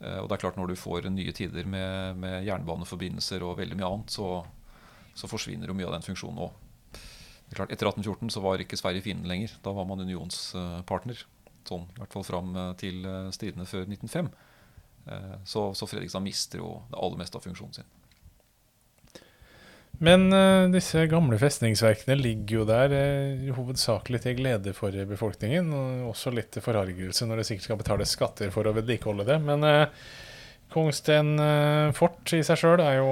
Eh, 0.00 0.18
og 0.20 0.28
det 0.28 0.36
er 0.36 0.42
klart 0.44 0.58
Når 0.60 0.72
du 0.72 0.76
får 0.78 1.08
nye 1.10 1.32
tider 1.32 1.68
med, 1.68 2.18
med 2.20 2.44
jernbaneforbindelser 2.46 3.44
og 3.46 3.56
veldig 3.60 3.78
mye 3.78 3.88
annet, 3.88 4.12
så, 4.12 4.42
så 5.16 5.30
forsvinner 5.30 5.70
jo 5.70 5.76
mye 5.76 5.88
av 5.88 5.96
den 5.96 6.06
funksjonen 6.06 6.42
òg. 6.48 6.62
Etter 7.46 7.88
1814 7.88 8.34
så 8.34 8.42
var 8.42 8.60
ikke 8.60 8.78
Sverige 8.78 9.04
fienden 9.06 9.30
lenger. 9.30 9.54
Da 9.62 9.72
var 9.72 9.86
man 9.88 10.02
unionspartner. 10.02 11.22
Sånn, 11.66 11.86
I 11.94 12.02
hvert 12.02 12.14
fall 12.14 12.26
fram 12.26 12.52
eh, 12.56 12.72
til 12.82 13.06
eh, 13.06 13.30
stridene 13.34 13.68
før 13.68 13.88
1905. 13.88 14.34
Så, 15.46 15.60
så 15.78 15.86
Fredrikstad 15.86 16.18
mister 16.18 16.58
jo 16.58 16.68
det 16.90 16.98
aller 16.98 17.20
meste 17.20 17.38
av 17.38 17.44
funksjonen 17.44 17.76
sin. 17.76 17.90
Men 20.04 20.28
uh, 20.28 20.68
disse 20.72 21.06
gamle 21.08 21.38
festningsverkene 21.40 22.18
ligger 22.20 22.60
jo 22.60 22.64
der 22.68 22.92
uh, 22.92 23.48
hovedsakelig 23.56 24.20
til 24.24 24.36
glede 24.40 24.74
for 24.76 24.92
befolkningen, 25.08 25.72
og 25.72 26.10
også 26.12 26.34
litt 26.36 26.50
til 26.52 26.64
forargelse 26.64 27.28
når 27.28 27.40
det 27.40 27.48
sikkert 27.48 27.68
skal 27.70 27.80
betales 27.80 28.12
skatter 28.12 28.52
for 28.52 28.68
å 28.68 28.74
vedlikeholde 28.76 29.28
det. 29.28 29.38
Men 29.46 29.64
uh, 29.64 30.08
Kongsten 30.72 31.36
fort 31.94 32.32
i 32.34 32.40
seg 32.44 32.58
sjøl 32.58 32.80
er 32.82 32.96
jo 32.98 33.10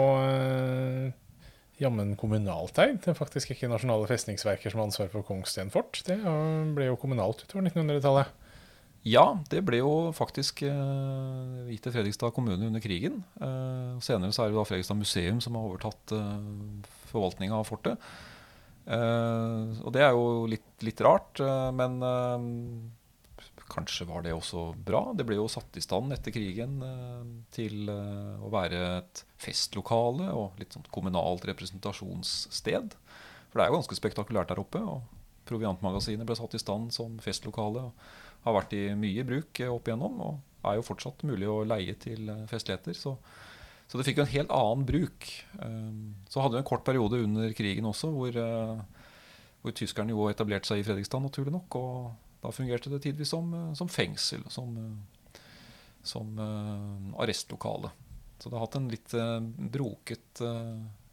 jammen 1.78 2.16
kommunalt 2.18 2.80
eid. 2.82 2.98
Det 3.04 3.12
er 3.12 3.16
faktisk 3.16 3.52
ikke 3.54 3.70
Nasjonale 3.70 4.08
festningsverker 4.10 4.72
som 4.74 4.82
har 4.82 4.88
ansvar 4.90 5.12
for 5.12 5.24
Kongsten 5.24 5.70
fort. 5.72 6.00
Det 6.04 6.18
ble 6.74 6.88
jo 6.88 6.98
kommunalt 7.00 7.44
utover 7.46 7.68
1900-tallet. 7.70 8.32
Ja, 9.04 9.24
det 9.52 9.60
ble 9.68 9.82
jo 9.82 10.12
faktisk 10.16 10.62
eh, 10.64 11.64
gitt 11.68 11.84
til 11.84 11.92
Fredrikstad 11.92 12.32
kommune 12.32 12.70
under 12.70 12.80
krigen. 12.80 13.18
Eh, 13.36 14.00
senere 14.04 14.32
så 14.32 14.46
er 14.46 14.52
det 14.52 14.56
da 14.56 14.64
Fredrikstad 14.64 14.96
museum 14.96 15.42
som 15.44 15.58
har 15.58 15.66
overtatt 15.68 16.14
eh, 16.16 16.46
forvaltninga 17.10 17.58
av 17.58 17.68
fortet. 17.68 18.00
Eh, 18.88 19.76
og 19.84 19.92
det 19.92 20.06
er 20.06 20.16
jo 20.16 20.48
litt, 20.48 20.70
litt 20.88 21.04
rart, 21.04 21.44
men 21.76 22.00
kanskje 23.68 24.08
var 24.08 24.24
det 24.24 24.32
også 24.32 24.70
bra. 24.88 25.10
Det 25.12 25.28
ble 25.28 25.36
jo 25.36 25.50
satt 25.52 25.76
i 25.76 25.84
stand 25.84 26.16
etter 26.16 26.32
krigen 26.32 26.80
til 27.52 27.88
å 27.92 28.48
være 28.52 28.82
et 29.02 29.24
festlokale 29.40 30.32
og 30.32 30.60
litt 30.60 30.76
sånn 30.76 30.88
kommunalt 30.92 31.44
representasjonssted. 31.48 32.96
For 33.50 33.60
det 33.60 33.66
er 33.66 33.72
jo 33.72 33.80
ganske 33.82 34.00
spektakulært 34.00 34.52
der 34.52 34.64
oppe. 34.64 34.80
og 34.80 35.44
Proviantmagasinet 35.48 36.28
ble 36.28 36.36
satt 36.38 36.56
i 36.56 36.62
stand 36.62 36.92
som 36.96 37.18
festlokale. 37.24 37.90
og 37.90 38.22
har 38.44 38.56
vært 38.58 38.76
i 38.76 38.82
mye 38.98 39.24
bruk 39.26 39.60
eh, 39.62 39.72
opp 39.72 39.88
igjennom, 39.88 40.20
og 40.24 40.68
er 40.68 40.78
jo 40.78 40.86
fortsatt 40.86 41.24
mulig 41.28 41.48
å 41.50 41.62
leie 41.68 41.96
til 42.00 42.28
eh, 42.32 42.44
festligheter. 42.50 42.96
Så, 42.96 43.14
så 43.88 44.00
det 44.00 44.06
fikk 44.08 44.20
jo 44.20 44.26
en 44.26 44.34
helt 44.34 44.52
annen 44.54 44.84
bruk. 44.88 45.30
Eh, 45.64 45.88
så 46.32 46.44
hadde 46.44 46.58
vi 46.58 46.62
en 46.62 46.68
kort 46.68 46.84
periode 46.86 47.22
under 47.24 47.56
krigen 47.56 47.88
også 47.88 48.12
hvor, 48.14 48.38
hvor 49.64 49.76
tyskerne 49.76 50.14
jo 50.14 50.28
etablerte 50.30 50.70
seg 50.70 50.82
i 50.82 50.86
Fredrikstad, 50.86 51.24
naturlig 51.24 51.54
nok. 51.56 51.80
Og 51.80 52.44
da 52.44 52.52
fungerte 52.52 52.92
det 52.92 53.02
tidvis 53.06 53.32
som, 53.32 53.52
som 53.76 53.88
fengsel, 53.88 54.44
som, 54.52 54.74
som 56.04 56.40
arrestlokale. 57.16 57.88
Så 58.36 58.50
det 58.50 58.58
har 58.58 58.66
hatt 58.66 58.76
en 58.76 58.90
litt 58.92 59.14
broket 59.72 60.42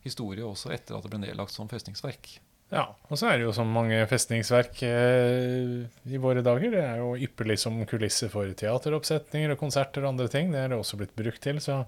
historie 0.03 0.43
også 0.43 0.73
etter 0.75 0.97
at 0.97 1.05
det 1.05 1.13
ble 1.13 1.21
nedlagt 1.21 1.55
som 1.55 1.69
festningsverk. 1.71 2.33
Ja, 2.71 2.85
og 3.11 3.19
så 3.19 3.27
er 3.27 3.37
det 3.37 3.49
jo 3.49 3.53
som 3.55 3.71
mange 3.75 3.97
festningsverk 4.07 4.79
eh, 4.87 5.73
i 6.07 6.19
våre 6.23 6.43
dager. 6.45 6.71
Det 6.71 6.79
er 6.79 7.01
jo 7.01 7.09
ypperlig 7.19 7.57
som 7.59 7.81
kulisse 7.87 8.29
for 8.31 8.47
teateroppsetninger 8.47 9.51
og 9.51 9.59
konserter 9.59 10.05
og 10.05 10.13
andre 10.13 10.29
ting. 10.31 10.53
Det 10.53 10.61
er 10.61 10.71
det 10.71 10.79
også 10.79 11.01
blitt 11.01 11.11
brukt 11.17 11.43
til. 11.43 11.59
Så. 11.59 11.81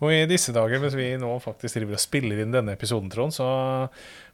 Og 0.00 0.14
i 0.16 0.24
disse 0.30 0.54
dager, 0.56 0.80
mens 0.80 0.96
vi 0.96 1.10
nå 1.20 1.34
faktisk 1.44 1.76
driver 1.76 1.98
og 1.98 2.00
spiller 2.00 2.40
inn 2.40 2.54
denne 2.54 2.72
episoden, 2.78 3.12
Trond, 3.12 3.36
så 3.36 3.50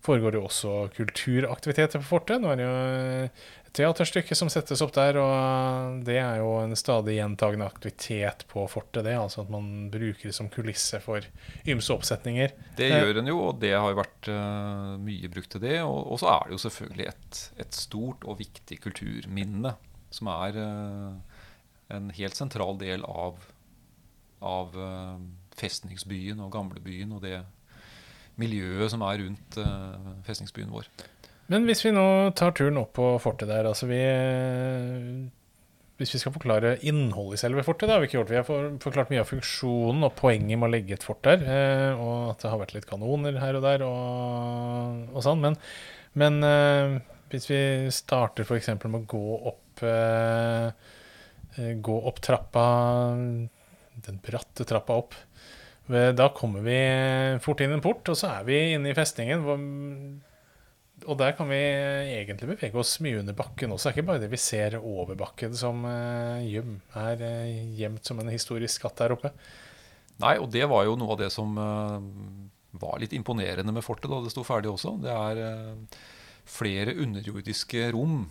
foregår 0.07 0.37
det 0.37 0.39
jo 0.39 0.47
også 0.47 0.75
kulturaktiviteter 0.95 1.99
på 1.99 2.11
fortet. 2.13 2.39
Nå 2.39 2.53
er 2.53 2.61
det 2.61 2.69
jo 2.69 3.66
teaterstykke 3.77 4.37
som 4.39 4.49
settes 4.53 4.81
opp 4.85 4.93
der, 4.97 5.19
og 5.21 6.03
det 6.07 6.17
er 6.21 6.41
jo 6.41 6.51
en 6.63 6.77
stadig 6.79 7.19
gjentagende 7.19 7.69
aktivitet 7.69 8.45
på 8.51 8.65
fortet. 8.71 9.05
det, 9.07 9.17
altså 9.19 9.45
At 9.45 9.53
man 9.53 9.89
bruker 9.93 10.31
det 10.31 10.35
som 10.37 10.51
kulisse 10.53 11.01
for 11.05 11.25
ymse 11.69 11.93
oppsetninger. 11.95 12.55
Det 12.79 12.91
gjør 12.91 13.21
en 13.21 13.33
jo, 13.33 13.39
og 13.51 13.61
det 13.63 13.75
har 13.77 13.91
jo 13.93 14.01
vært 14.01 14.31
uh, 14.33 14.95
mye 15.03 15.33
brukt 15.33 15.53
til 15.55 15.65
det. 15.65 15.81
Og, 15.85 15.99
og, 16.05 16.21
så 16.23 16.31
er 16.33 16.47
det 16.47 16.57
jo 16.57 16.63
selvfølgelig 16.67 17.09
et, 17.13 17.43
et 17.67 17.81
stort 17.81 18.25
og 18.25 18.41
viktig 18.41 18.81
kulturminne 18.85 19.77
som 20.15 20.31
er 20.33 20.61
uh, 20.61 21.43
en 21.97 22.09
helt 22.17 22.39
sentral 22.39 22.81
del 22.81 23.05
av, 23.07 23.43
av 24.41 24.79
uh, 24.79 25.21
festningsbyen 25.59 26.41
og 26.45 26.55
gamlebyen 26.55 27.13
og 27.17 27.23
det 27.27 27.43
miljøet 28.37 28.91
som 28.93 29.01
er 29.01 29.23
rundt 29.23 29.57
festningsbyen 30.27 30.69
vår. 30.69 30.85
Men 31.53 31.67
hvis 31.69 31.85
vi 31.87 31.95
nå 31.95 32.07
tar 32.39 32.55
turen 32.59 32.79
opp 32.81 32.97
på 32.99 33.09
fortet 33.23 33.51
der, 33.51 33.69
altså 33.69 33.87
vi 33.87 34.01
Hvis 35.97 36.15
vi 36.17 36.21
skal 36.21 36.35
forklare 36.35 36.75
innholdet 36.85 37.39
i 37.39 37.43
selve 37.45 37.63
fortet, 37.65 37.87
det 37.87 37.95
har 37.95 38.03
vi 38.03 38.09
ikke 38.11 38.19
gjort. 38.19 38.33
Vi 38.33 38.41
har 38.41 38.49
forklart 38.83 39.13
mye 39.13 39.23
av 39.23 39.31
funksjonen 39.31 40.05
og 40.05 40.17
poenget 40.19 40.59
med 40.59 40.69
å 40.69 40.73
legge 40.75 40.97
et 40.99 41.07
fort 41.07 41.23
der, 41.25 41.41
eh, 41.41 41.93
og 41.97 42.35
at 42.35 42.43
det 42.43 42.51
har 42.53 42.61
vært 42.61 42.75
litt 42.77 42.89
kanoner 42.91 43.39
her 43.41 43.57
og 43.57 43.65
der 43.65 43.85
og, 43.87 45.07
og 45.15 45.25
sånn. 45.25 45.41
Men, 45.41 45.57
men 46.21 46.37
uh, 46.45 46.99
hvis 47.33 47.49
vi 47.49 47.61
starter 47.95 48.45
f.eks. 48.45 48.75
med 48.83 49.01
å 49.01 49.07
gå 49.09 49.25
opp 49.55 49.85
uh, 49.87 50.69
Gå 51.57 51.95
opp 52.05 52.19
trappa 52.21 52.63
Den 53.17 54.19
bratte 54.21 54.67
trappa 54.69 54.99
opp. 55.01 55.15
Da 55.89 56.27
kommer 56.37 56.61
vi 56.61 56.77
fort 57.41 57.63
inn 57.65 57.73
en 57.73 57.81
port, 57.81 58.05
og 58.13 58.19
så 58.21 58.35
er 58.35 58.43
vi 58.45 58.59
inne 58.75 58.91
i 58.91 58.97
festningen 58.99 59.41
og 61.07 61.19
der 61.21 61.35
kan 61.39 61.49
vi 61.51 61.59
egentlig 61.59 62.49
bevege 62.51 62.81
oss 62.81 62.97
mye 63.05 63.21
under 63.21 63.37
bakken 63.37 63.73
også. 63.75 63.89
Det 63.89 63.93
er 63.93 63.97
ikke 63.97 64.09
bare 64.11 64.23
det 64.25 64.33
vi 64.33 64.41
ser 64.43 64.79
over 64.81 65.19
bakken 65.19 65.55
som 65.57 65.85
uh, 65.87 66.43
er 66.43 67.23
uh, 67.23 67.77
gjemt 67.79 68.07
som 68.07 68.21
en 68.23 68.33
historisk 68.33 68.81
skatt 68.81 68.99
der 68.99 69.15
oppe. 69.15 69.31
Nei, 70.23 70.37
og 70.41 70.51
det 70.51 70.65
var 70.71 70.87
jo 70.89 70.97
noe 70.99 71.15
av 71.15 71.21
det 71.21 71.31
som 71.35 71.55
uh, 71.61 72.01
var 72.77 72.99
litt 73.03 73.15
imponerende 73.17 73.75
med 73.75 73.85
fortet 73.87 74.11
da 74.11 74.21
det 74.25 74.35
sto 74.35 74.45
ferdig 74.47 74.73
også. 74.73 74.97
Det 75.05 75.15
er 75.15 75.87
flere 76.47 76.95
underjordiske 77.03 77.89
rom, 77.95 78.27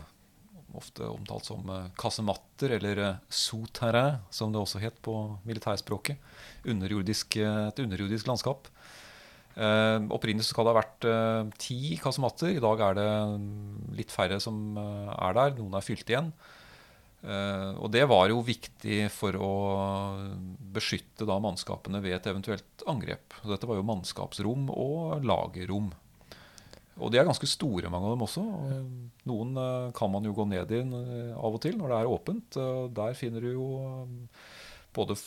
ofte 0.76 1.08
omtalt 1.08 1.48
som 1.48 1.72
kassematter 2.00 2.76
eller 2.78 3.02
souterrain, 3.32 4.22
som 4.30 4.52
det 4.52 4.60
også 4.60 4.82
het 4.84 5.00
på 5.04 5.16
militærspråket. 5.48 6.20
Underjordisk, 6.68 7.40
et 7.40 7.82
underjordisk 7.82 8.28
landskap. 8.28 8.70
Uh, 9.56 10.04
opprinnelig 10.12 10.50
skal 10.50 10.68
det 10.68 10.72
ha 10.74 10.80
vært 10.82 11.06
uh, 11.08 11.48
ti 11.62 11.96
kasematter. 12.02 12.58
I 12.58 12.64
dag 12.64 12.82
er 12.90 12.98
det 12.98 13.10
litt 14.02 14.12
færre 14.12 14.40
som 14.44 14.76
uh, 14.76 15.14
er 15.16 15.38
der. 15.38 15.54
Noen 15.60 15.78
er 15.80 15.86
fylt 15.86 16.12
igjen. 16.12 16.34
og 17.26 17.88
det 17.90 18.04
var 18.06 18.28
jo 18.30 18.44
viktig 18.46 19.08
for 19.10 19.34
å 19.42 19.54
beskytte 20.76 21.26
da 21.26 21.40
mannskapene 21.42 21.98
ved 22.04 22.20
et 22.20 22.28
eventuelt 22.30 22.84
angrep. 22.86 23.34
Så 23.40 23.50
dette 23.50 23.66
var 23.66 23.80
jo 23.80 23.88
mannskapsrom 23.88 24.68
og 24.70 25.26
lagerrom. 25.26 25.88
Og 27.00 27.10
de 27.12 27.18
er 27.18 27.26
ganske 27.26 27.50
store, 27.50 27.90
mange 27.90 28.12
av 28.12 28.14
dem 28.14 28.28
også. 28.28 28.44
Noen 29.26 29.58
kan 29.98 30.14
man 30.14 30.28
jo 30.28 30.36
gå 30.38 30.46
ned 30.52 30.76
i 30.78 30.84
av 31.34 31.58
og 31.58 31.58
til 31.66 31.80
når 31.80 31.92
det 31.92 31.98
er 31.98 32.14
åpent. 32.14 32.60
Der 33.02 33.18
finner 33.18 33.42
du 33.42 33.50
jo 33.56 33.72
både 34.96 35.18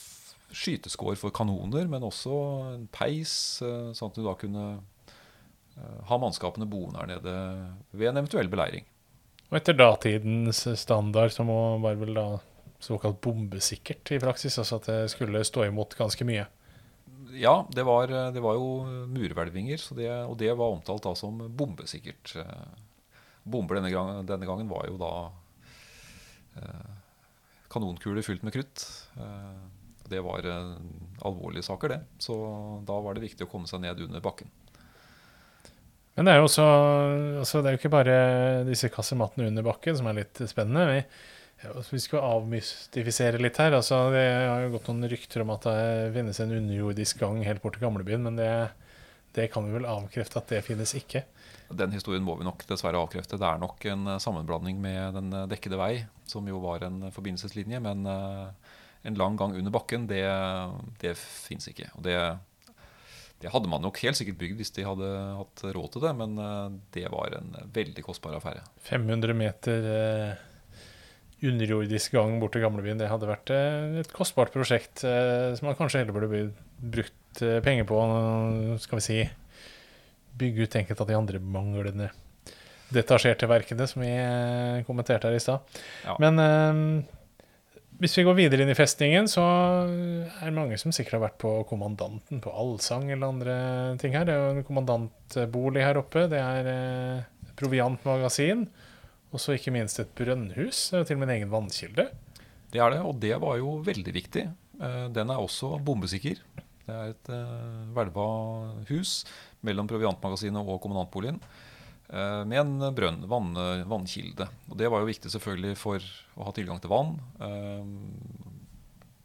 skyteskår 0.55 1.19
for 1.21 1.35
kanoner, 1.35 1.89
men 1.91 2.07
også 2.07 2.37
en 2.75 2.87
peis, 2.93 3.33
eh, 3.65 3.91
sånn 3.97 4.13
at 4.13 4.19
du 4.19 4.25
da 4.25 4.35
kunne 4.39 4.67
eh, 4.79 5.99
ha 6.09 6.21
mannskapene 6.21 6.69
boende 6.69 7.03
her 7.03 7.11
nede 7.15 7.35
ved 7.93 8.13
en 8.13 8.23
eventuell 8.23 8.51
beleiring. 8.53 8.87
Og 9.49 9.59
etter 9.61 9.77
datidens 9.77 10.67
standard 10.77 11.33
så 11.33 11.45
må 11.49 11.79
var 11.83 11.97
vel 12.01 12.17
da 12.17 12.29
såkalt 12.85 13.21
bombesikkert 13.25 14.13
i 14.15 14.21
praksis, 14.23 14.59
altså 14.61 14.79
at 14.79 14.89
det 14.91 14.99
skulle 15.13 15.43
stå 15.47 15.67
imot 15.67 15.97
ganske 15.99 16.27
mye? 16.29 16.47
Ja, 17.39 17.63
det 17.75 17.85
var, 17.85 18.11
det 18.33 18.43
var 18.43 18.57
jo 18.57 18.85
murhvelvinger, 19.11 19.83
og 20.29 20.37
det 20.41 20.53
var 20.57 20.75
omtalt 20.75 21.05
da 21.05 21.15
som 21.19 21.41
bombesikkert. 21.57 22.35
Eh, 22.41 22.85
bomber 23.49 23.79
denne, 23.79 23.93
gang, 23.93 24.23
denne 24.29 24.49
gangen 24.49 24.71
var 24.71 24.89
jo 24.89 24.97
da 25.01 25.13
eh, 26.61 26.97
kanonkuler 27.73 28.25
fylt 28.27 28.45
med 28.47 28.57
krutt. 28.57 28.85
Eh, 30.09 30.11
det 30.11 30.21
var 30.21 30.47
eh, 30.47 30.75
alvorlige 31.23 31.63
saker, 31.63 31.89
det. 31.89 32.01
Så 32.19 32.35
da 32.87 33.01
var 33.01 33.15
det 33.15 33.27
viktig 33.27 33.47
å 33.47 33.51
komme 33.51 33.67
seg 33.67 33.81
ned 33.81 34.01
under 34.01 34.21
bakken. 34.21 34.49
Men 36.15 36.27
det 36.27 36.33
er 36.33 36.41
jo 36.41 36.47
også 36.49 36.65
altså 37.39 37.61
Det 37.63 37.69
er 37.69 37.75
jo 37.77 37.79
ikke 37.79 37.95
bare 37.95 38.15
disse 38.67 38.89
kassemattene 38.91 39.53
under 39.53 39.63
bakken 39.63 39.97
som 39.97 40.09
er 40.11 40.19
litt 40.19 40.41
spennende. 40.51 40.89
Vi, 40.91 41.69
altså, 41.69 41.95
vi 41.95 42.03
skal 42.03 42.27
avmystifisere 42.27 43.39
litt 43.39 43.59
her. 43.63 43.77
altså 43.79 44.09
Det 44.11 44.25
har 44.27 44.65
jo 44.65 44.73
gått 44.75 44.91
noen 44.91 45.11
rykter 45.13 45.45
om 45.45 45.55
at 45.55 45.69
det 45.69 46.13
finnes 46.17 46.41
en 46.43 46.57
underjordisk 46.59 47.23
gang 47.23 47.39
helt 47.47 47.63
bort 47.63 47.79
til 47.79 47.87
gamlebyen, 47.87 48.25
men 48.27 48.39
det, 48.41 48.51
det 49.39 49.47
kan 49.55 49.69
vi 49.69 49.77
vel 49.77 49.87
avkrefte 49.87 50.43
at 50.43 50.51
det 50.51 50.65
finnes 50.67 50.97
ikke. 50.99 51.23
Den 51.71 51.95
historien 51.95 52.25
må 52.25 52.35
vi 52.41 52.49
nok 52.49 52.67
dessverre 52.67 52.99
avkrefte. 52.99 53.39
Det 53.39 53.47
er 53.47 53.63
nok 53.63 53.87
en 53.93 54.15
sammenblanding 54.19 54.83
med 54.83 55.15
Den 55.21 55.31
dekkede 55.53 55.79
vei, 55.79 55.93
som 56.27 56.49
jo 56.51 56.59
var 56.65 56.83
en 56.89 57.13
forbindelseslinje. 57.15 57.79
Men 57.85 58.03
en 59.07 59.19
lang 59.19 59.39
gang 59.39 59.55
under 59.57 59.73
bakken, 59.75 60.09
det, 60.11 60.25
det 61.03 61.15
fins 61.19 61.71
ikke. 61.71 61.91
Og 61.99 62.07
det 62.07 62.19
det 63.39 63.53
hadde 63.53 63.71
man 63.71 63.85
nok 63.85 64.01
helt 64.03 64.19
sikkert 64.19 64.39
bygd 64.41 64.59
hvis 64.59 64.73
de 64.75 64.85
hadde 64.87 65.09
hatt 65.39 65.63
råd 65.71 65.93
til 65.95 66.03
det, 66.03 66.13
men 66.19 66.35
eh, 66.43 66.77
det 66.97 67.07
var 67.13 67.37
en 67.39 67.53
veldig 67.75 68.03
kostbar 68.07 68.35
affære. 68.39 68.65
500 68.89 69.37
meter 69.39 69.87
eh, 69.93 70.33
underjordisk 71.47 72.17
gang 72.17 72.41
bort 72.43 72.57
til 72.57 72.65
gamlebyen, 72.67 72.99
det 72.99 73.11
hadde 73.13 73.31
vært 73.31 73.53
eh, 73.55 74.01
et 74.03 74.15
kostbart 74.15 74.51
prosjekt 74.55 75.05
som 75.05 75.69
man 75.69 75.79
kanskje 75.79 76.03
heller 76.03 76.17
burde 76.17 76.49
brukt 76.79 77.43
penger 77.63 77.87
på. 77.87 77.99
Skal 78.83 78.99
vi 78.99 79.05
si 79.07 79.21
bygge 80.39 80.67
ut 80.67 80.79
enkelte 80.81 81.05
av 81.05 81.11
de 81.11 81.19
andre 81.19 81.43
manglende 81.43 82.09
detasjerte 82.95 83.47
verkene 83.51 83.87
som 83.87 84.03
vi 84.03 84.11
kommenterte 84.87 85.29
her 85.29 85.37
i 85.37 85.43
stad. 85.43 85.79
Ja. 86.07 86.17
Men 86.23 87.05
hvis 87.99 88.15
vi 88.15 88.25
går 88.27 88.37
videre 88.39 88.63
inn 88.63 88.71
i 88.71 88.79
festningen, 88.79 89.27
så 89.31 89.43
er 89.43 90.45
det 90.45 90.55
mange 90.55 90.77
som 90.79 90.93
sikkert 90.95 91.17
har 91.17 91.25
vært 91.25 91.41
på 91.43 91.51
Kommandanten 91.67 92.39
på 92.43 92.53
Allsang 92.55 93.09
eller 93.11 93.33
andre 93.33 93.57
ting 93.99 94.15
her. 94.15 94.27
Det 94.29 94.37
er 94.37 94.45
jo 94.45 94.53
en 94.55 94.67
kommandantbolig 94.69 95.83
her 95.83 95.99
oppe. 95.99 96.29
Det 96.31 96.39
er 96.39 96.71
eh, 96.71 97.51
proviantmagasin. 97.59 98.69
Og 99.35 99.43
så 99.43 99.57
ikke 99.57 99.75
minst 99.75 99.99
et 100.01 100.15
brønnhus. 100.17 100.89
Det 100.89 100.95
er 100.95 101.03
jo 101.03 101.09
til 101.11 101.19
og 101.19 101.25
med 101.25 101.29
en 101.29 101.35
egen 101.41 101.53
vannkilde. 101.53 102.07
Det 102.71 102.81
er 102.85 102.95
det, 102.95 103.03
og 103.03 103.19
det 103.21 103.35
var 103.43 103.59
jo 103.59 103.75
veldig 103.85 104.15
viktig. 104.15 104.47
Eh, 104.79 105.05
den 105.19 105.35
er 105.35 105.43
også 105.43 105.75
bombesikker. 105.83 106.39
Det 106.87 106.95
er 106.95 107.13
et 107.17 107.33
eh, 107.35 107.81
hvelva 107.97 108.29
hus 108.93 109.25
mellom 109.67 109.91
proviantmagasinet 109.91 110.63
og 110.63 110.79
kommandantboligen. 110.85 111.43
Eh, 112.09 112.45
med 112.49 112.61
en 112.61 112.95
brønn, 112.97 113.25
vann, 113.29 113.53
vannkilde. 113.89 114.49
Og 114.71 114.77
Det 114.81 114.89
var 114.89 115.03
jo 115.03 115.11
viktig 115.11 115.33
selvfølgelig 115.33 115.77
for 115.77 116.05
å 116.39 116.47
ha 116.49 116.55
tilgang 116.57 116.81
til 116.81 116.93
vann. 116.93 117.19
Eh, 117.45 117.85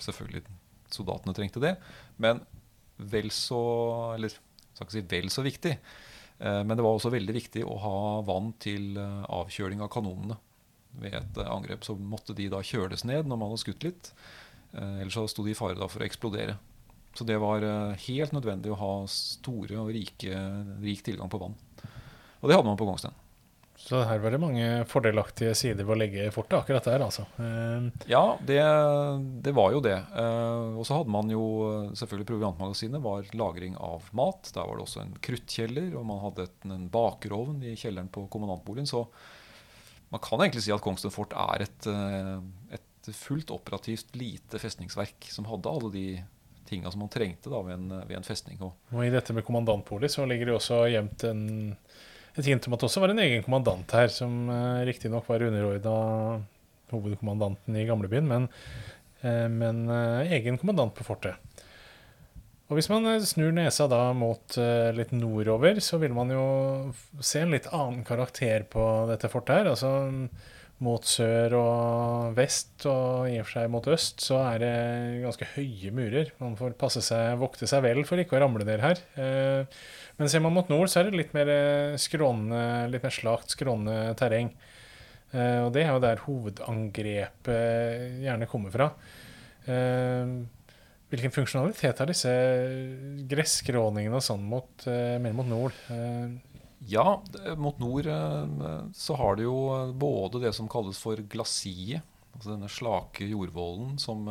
selvfølgelig 0.04 0.44
soldatene 0.92 1.36
trengte 1.36 1.64
det. 1.64 1.78
Men 2.18 2.44
vel 2.98 3.32
så 3.34 4.14
Eller 4.16 4.30
skal 4.30 4.86
ikke 4.86 4.98
si 4.98 5.08
vel 5.08 5.30
så 5.30 5.44
viktig. 5.46 5.78
Eh, 6.40 6.64
men 6.64 6.76
det 6.76 6.84
var 6.84 6.98
også 6.98 7.14
veldig 7.14 7.34
viktig 7.34 7.64
å 7.64 7.78
ha 7.80 8.22
vann 8.22 8.54
til 8.60 8.98
avkjøling 8.98 9.82
av 9.82 9.90
kanonene. 9.94 10.38
Ved 11.00 11.14
et 11.14 11.38
angrep 11.48 11.86
så 11.86 11.96
måtte 11.96 12.36
de 12.36 12.50
da 12.50 12.60
kjøles 12.62 13.06
ned 13.06 13.26
når 13.26 13.38
man 13.38 13.50
hadde 13.50 13.64
skutt 13.64 13.84
litt. 13.84 14.12
Ellers 14.74 15.14
så 15.14 15.28
sto 15.30 15.46
de 15.46 15.54
i 15.54 15.58
fare 15.58 15.88
for 15.90 16.02
å 16.02 16.06
eksplodere. 16.06 16.58
Så 17.14 17.26
det 17.26 17.38
var 17.42 17.62
helt 17.62 18.34
nødvendig 18.34 18.74
å 18.74 18.78
ha 18.78 18.94
store 19.10 19.78
og 19.82 19.92
rike, 19.94 20.34
rik 20.82 21.02
tilgang 21.06 21.30
på 21.30 21.42
vann. 21.42 21.58
Og 22.44 22.50
det 22.50 22.58
hadde 22.58 22.68
man 22.68 22.80
på 22.80 22.88
Kongsten. 22.88 23.16
Så 23.84 24.00
her 24.06 24.20
var 24.22 24.32
det 24.32 24.40
mange 24.40 24.66
fordelaktige 24.88 25.56
sider 25.58 25.84
ved 25.84 25.96
å 25.96 26.00
legge 26.00 26.28
fortet 26.32 26.60
akkurat 26.60 26.86
der, 26.88 27.04
altså. 27.04 27.26
Uh, 27.36 27.90
ja, 28.08 28.22
det, 28.40 28.60
det, 29.44 29.54
var 29.58 29.74
jo 29.74 29.82
det. 29.84 29.98
Uh, 30.14 30.78
og 30.78 30.86
så 30.88 31.00
hadde 31.00 31.12
man 31.12 31.32
jo 31.32 31.44
selvfølgelig 31.98 32.30
proviantmagasinet 32.30 33.04
var 33.04 33.28
lagring 33.36 33.76
av 33.76 34.06
mat. 34.16 34.52
Der 34.56 34.70
var 34.70 34.80
det 34.80 34.86
også 34.86 35.04
en 35.04 35.16
kruttkjeller, 35.24 35.90
og 36.00 36.06
man 36.08 36.22
hadde 36.24 36.48
en 36.70 36.86
bakerovn 36.94 37.64
i 37.66 37.74
kjelleren 37.80 38.12
på 38.14 38.28
kommandantboligen. 38.32 38.88
Så 38.88 39.08
man 40.14 40.22
kan 40.22 40.46
egentlig 40.46 40.64
si 40.68 40.72
at 40.76 40.84
Kongsten 40.84 41.12
fort 41.12 41.34
er 41.34 41.66
et, 41.66 41.88
eh, 41.90 42.78
et 42.78 43.14
fullt 43.18 43.50
operativt 43.52 44.14
lite 44.16 44.62
festningsverk 44.62 45.26
som 45.34 45.48
hadde 45.50 45.72
alle 45.72 45.90
de 45.92 46.08
tinga 46.70 46.92
som 46.92 47.02
man 47.02 47.10
trengte 47.12 47.50
da 47.50 47.62
ved 47.66 47.80
en, 47.80 47.88
ved 48.06 48.20
en 48.20 48.28
festning. 48.28 48.62
Og, 48.62 48.78
og 48.94 49.02
i 49.02 49.12
dette 49.14 49.34
med 49.34 49.46
kommandantbolig 49.48 50.12
så 50.14 50.28
ligger 50.30 50.52
det 50.52 50.56
også 50.60 50.84
gjemt 50.94 51.26
en 51.28 51.42
et 52.38 52.50
hint 52.50 52.66
om 52.68 52.76
at 52.76 52.82
det 52.82 52.88
også 52.90 53.04
var 53.04 53.14
en 53.14 53.22
egen 53.22 53.44
kommandant 53.46 53.94
her, 53.94 54.10
som 54.14 54.50
uh, 54.50 54.82
riktignok 54.88 55.28
var 55.30 55.46
underordna 55.46 56.42
hovedkommandanten 56.94 57.78
i 57.78 57.86
gamlebyen, 57.90 58.30
men, 58.30 58.48
uh, 59.24 59.48
men 59.52 59.84
uh, 59.90 60.24
egen 60.26 60.58
kommandant 60.62 60.96
på 60.98 61.06
fortet. 61.06 61.38
Og 62.72 62.80
Hvis 62.80 62.90
man 62.90 63.06
snur 63.22 63.52
nesa 63.54 63.86
da 63.92 64.08
mot 64.18 64.58
uh, 64.58 64.90
litt 64.98 65.12
nordover, 65.14 65.78
så 65.84 66.00
vil 66.02 66.16
man 66.16 66.34
jo 66.34 66.46
se 67.22 67.44
en 67.44 67.54
litt 67.54 67.70
annen 67.70 68.02
karakter 68.08 68.66
på 68.66 68.88
dette 69.12 69.30
fortet 69.30 69.60
her. 69.60 69.72
Altså 69.76 69.92
mot 70.84 71.06
sør 71.08 71.56
og 71.58 72.38
vest, 72.38 72.86
og 72.90 73.30
i 73.32 73.38
og 73.40 73.48
for 73.48 73.56
seg 73.56 73.72
mot 73.72 73.88
øst, 73.94 74.24
så 74.26 74.40
er 74.44 74.64
det 74.64 74.74
ganske 75.24 75.48
høye 75.56 75.92
murer. 75.96 76.32
Man 76.42 76.58
får 76.60 76.76
passe 76.80 77.04
seg, 77.06 77.38
vokte 77.42 77.70
seg 77.70 77.84
vel 77.86 78.04
for 78.08 78.22
ikke 78.22 78.38
å 78.38 78.44
ramle 78.44 78.68
ned 78.68 78.84
her. 78.84 79.02
Uh, 79.18 79.64
men 80.20 80.32
ser 80.32 80.44
man 80.44 80.56
mot 80.56 80.70
nord, 80.72 80.92
så 80.92 81.02
er 81.02 81.10
det 81.10 81.18
litt 81.18 81.32
mer 81.34 81.50
eh, 81.50 81.96
skrånende, 81.98 82.92
litt 82.94 83.02
mer 83.02 83.14
slakt, 83.16 83.56
skrånende 83.56 84.14
terreng. 84.20 84.52
Uh, 85.34 85.66
og 85.66 85.72
det 85.74 85.86
er 85.86 85.90
jo 85.90 86.04
der 86.04 86.22
hovedangrepet 86.28 88.20
gjerne 88.22 88.50
kommer 88.52 88.76
fra. 88.76 88.92
Hvilken 89.64 91.32
funksjonalitet 91.32 92.02
har 92.02 92.10
disse 92.10 92.32
gresskråningene 93.32 94.20
og 94.20 94.26
sånn 94.26 94.44
mer 94.44 95.38
mot 95.38 95.48
nord? 95.48 95.78
Ja, 96.88 97.24
mot 97.58 97.80
nord 97.80 98.08
så 98.96 99.16
har 99.20 99.38
det 99.38 99.46
jo 99.46 99.58
både 100.00 100.42
det 100.44 100.54
som 100.58 100.70
kalles 100.72 101.00
for 101.00 101.20
glasie, 101.32 102.02
altså 102.34 102.54
denne 102.54 102.70
slake 102.72 103.28
jordvollen 103.30 103.98
som 104.02 104.28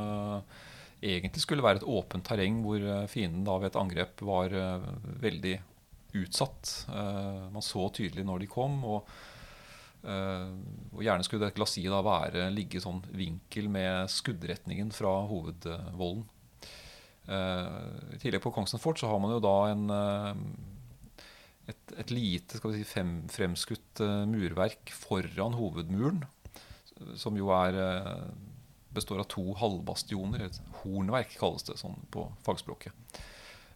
egentlig 1.02 1.42
skulle 1.42 1.64
være 1.64 1.80
et 1.80 1.88
åpent 1.88 2.24
terreng 2.26 2.60
hvor 2.64 2.84
fienden 3.10 3.44
da 3.46 3.56
ved 3.58 3.72
et 3.72 3.78
angrep 3.80 4.22
var 4.26 4.54
veldig 5.22 5.54
utsatt. 6.18 6.72
Man 7.52 7.64
så 7.64 7.88
tydelig 7.94 8.24
når 8.28 8.44
de 8.44 8.50
kom. 8.50 8.76
Og, 8.84 9.08
og 10.04 11.00
gjerne 11.02 11.26
skulle 11.26 11.46
det 11.46 11.56
glasiet 11.56 11.94
da 11.94 12.02
være 12.04 12.50
ligge 12.54 12.82
sånn 12.82 13.00
vinkel 13.16 13.70
med 13.72 14.10
skuddretningen 14.12 14.92
fra 14.94 15.14
hovedvollen. 15.30 16.26
I 17.22 18.18
tillegg 18.18 18.42
på 18.42 18.50
Kongsnes 18.54 18.82
fort 18.82 18.98
så 18.98 19.10
har 19.10 19.22
man 19.22 19.34
jo 19.36 19.42
da 19.42 19.56
en 19.70 19.84
et, 21.70 21.92
et, 21.94 22.10
lite 22.10 22.58
si, 22.58 22.84
fem, 22.88 23.20
fremskutt 23.30 24.02
murverk 24.30 24.90
foran 24.96 25.54
hovedmuren, 25.54 26.24
som 27.18 27.36
jo 27.38 27.52
er 27.54 27.78
består 28.94 29.22
av 29.22 29.28
to 29.32 29.44
halvbastioner. 29.58 30.46
Et 30.46 30.60
hornverk 30.82 31.36
kalles 31.40 31.64
det 31.68 31.78
sånn 31.80 31.98
på 32.12 32.26
fagspråket. 32.46 33.20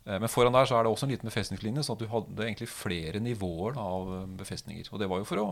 Eh, 0.05 0.18
men 0.20 0.31
foran 0.31 0.55
der 0.57 0.68
så 0.68 0.79
er 0.79 0.87
det 0.87 0.92
også 0.92 1.09
en 1.09 1.14
liten 1.14 1.31
befestningslinje, 1.31 1.85
så 1.87 1.96
at 1.96 2.03
du 2.03 2.11
hadde 2.12 2.46
egentlig 2.46 2.70
flere 2.72 3.22
nivåer 3.22 3.79
av 3.81 4.12
eh, 4.14 4.27
befestninger. 4.42 4.88
Og 4.92 5.03
det 5.03 5.11
var 5.11 5.22
jo 5.22 5.29
for 5.29 5.42
å 5.42 5.49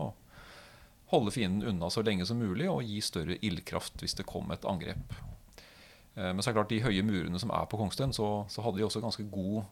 holde 1.11 1.33
fienden 1.33 1.67
unna 1.69 1.91
så 1.93 2.01
lenge 2.05 2.25
som 2.25 2.39
mulig 2.41 2.69
og 2.71 2.85
gi 2.85 2.97
større 3.03 3.37
ildkraft 3.45 4.01
hvis 4.01 4.17
det 4.17 4.27
kom 4.29 4.49
et 4.53 4.65
angrep. 4.69 5.17
Eh, 6.15 6.31
men 6.31 6.41
så 6.41 6.49
er 6.49 6.53
det 6.53 6.59
klart 6.61 6.73
de 6.73 6.83
høye 6.85 7.05
murene 7.05 7.41
som 7.41 7.53
er 7.53 7.67
på 7.69 7.81
Kongsten, 7.81 8.15
så, 8.15 8.45
så 8.51 8.65
hadde 8.65 8.81
de 8.81 8.87
også 8.87 9.03
ganske 9.03 9.27
god 9.33 9.65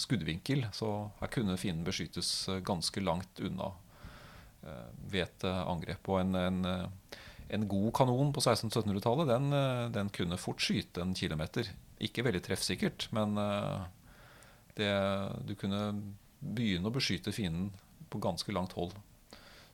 skuddvinkel. 0.00 0.66
Så 0.74 0.88
her 1.20 1.32
kunne 1.32 1.58
fienden 1.60 1.86
beskyttes 1.86 2.48
ganske 2.66 3.02
langt 3.04 3.42
unna 3.44 3.72
ved 5.08 5.22
et 5.22 5.44
angrep. 5.48 6.08
Og 6.10 6.20
en, 6.20 6.34
en, 6.34 6.62
en 7.54 7.66
god 7.70 7.92
kanon 7.96 8.32
på 8.34 8.42
1600-1700-tallet 8.42 9.30
den, 9.30 9.52
den, 9.94 10.10
kunne 10.14 10.40
fort 10.40 10.64
skyte 10.64 11.04
en 11.04 11.14
kilometer. 11.16 11.70
Ikke 12.02 12.24
veldig 12.26 12.42
treffsikkert, 12.46 13.06
men 13.14 13.38
det, 14.78 14.90
du 15.46 15.54
kunne 15.58 15.82
begynne 16.38 16.90
å 16.90 16.94
beskytte 16.94 17.34
fienden 17.34 17.70
på 18.10 18.20
ganske 18.22 18.52
langt 18.54 18.74
hold. 18.78 18.96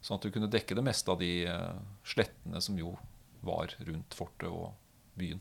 Sånn 0.05 0.21
at 0.21 0.29
du 0.29 0.33
kunne 0.35 0.53
dekke 0.53 0.77
det 0.77 0.85
meste 0.85 1.13
av 1.13 1.21
de 1.21 1.49
slettene 2.05 2.61
som 2.65 2.77
jo 2.79 2.93
var 3.45 3.73
rundt 3.89 4.17
fortet 4.17 4.49
og 4.53 4.73
byen. 5.19 5.41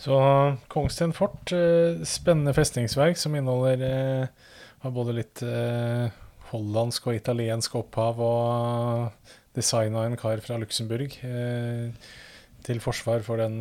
Så 0.00 0.16
Kongsten 0.72 1.12
fort, 1.16 1.52
uh, 1.52 2.00
spennende 2.08 2.54
festningsverk 2.56 3.20
som 3.20 3.36
inneholder 3.36 3.84
uh, 3.84 4.52
har 4.80 4.94
både 4.96 5.12
litt 5.18 5.42
hollandsk 6.50 7.10
og 7.10 7.18
italiensk 7.18 7.74
opphav 7.76 8.22
og 8.24 9.34
designa 9.54 10.06
en 10.08 10.16
kar 10.18 10.40
fra 10.40 10.56
Luxembourg 10.58 11.12
til 12.64 12.80
forsvar 12.80 13.20
for 13.26 13.42
den 13.42 13.60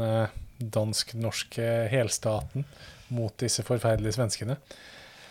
dansk-norske 0.59 1.67
helstaten. 1.91 2.63
mot 3.09 3.33
disse 3.41 3.63
forferdelige 3.65 4.15
svenskene. 4.19 4.55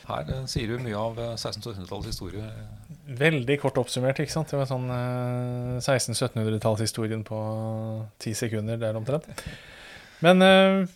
Her 0.09 0.31
eh, 0.33 0.45
sier 0.51 0.73
du 0.73 0.83
mye 0.83 0.99
av 0.99 1.19
eh, 1.21 1.35
1600-1700-tallets 1.37 2.13
historie. 2.13 2.45
Veldig 3.19 3.59
kort 3.63 3.81
oppsummert. 3.81 4.21
ikke 4.23 4.35
sant? 4.35 4.51
Det 4.53 4.61
var 4.61 4.69
sånn 4.71 4.89
eh, 4.93 5.75
1600-1700-tallshistorien 5.83 7.25
på 7.29 7.41
ti 8.23 8.35
sekunder 8.39 8.81
der 8.81 8.99
omtrent. 8.99 9.29
Men 10.25 10.43
eh, 10.43 10.89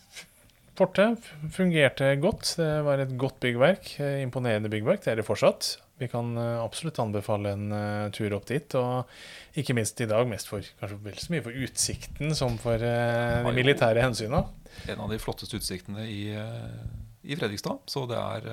fortet 0.78 1.26
fungerte 1.54 2.14
godt. 2.22 2.54
Det 2.58 2.70
var 2.86 3.02
et 3.04 3.16
godt 3.20 3.38
byggverk. 3.44 3.92
eh, 4.02 4.20
Imponerende 4.24 4.70
byggverk. 4.72 5.04
Det 5.04 5.12
er 5.12 5.20
det 5.20 5.26
fortsatt. 5.28 5.76
Vi 6.02 6.08
kan 6.10 6.32
eh, 6.40 6.56
absolutt 6.64 6.98
anbefale 6.98 7.52
en 7.54 7.68
uh, 7.70 8.08
tur 8.14 8.32
opp 8.34 8.48
dit. 8.48 8.74
Og 8.74 9.06
ikke 9.60 9.76
minst 9.78 10.00
i 10.02 10.08
dag, 10.10 10.26
mest 10.26 10.50
for 10.50 10.64
kanskje 10.80 10.98
vel 11.04 11.20
så 11.22 11.34
mye 11.34 11.44
for 11.44 11.60
utsikten 11.68 12.34
som 12.34 12.56
for 12.62 12.82
uh, 12.82 13.44
de 13.46 13.54
militære 13.54 14.02
hensyna. 14.02 14.42
En 14.90 15.04
av 15.04 15.12
de 15.12 15.20
flotteste 15.22 15.60
utsiktene 15.60 16.08
i, 16.08 16.32
uh, 16.34 16.82
i 17.22 17.38
Fredrikstad. 17.38 17.84
Så 17.86 18.02
det 18.10 18.18
er 18.18 18.48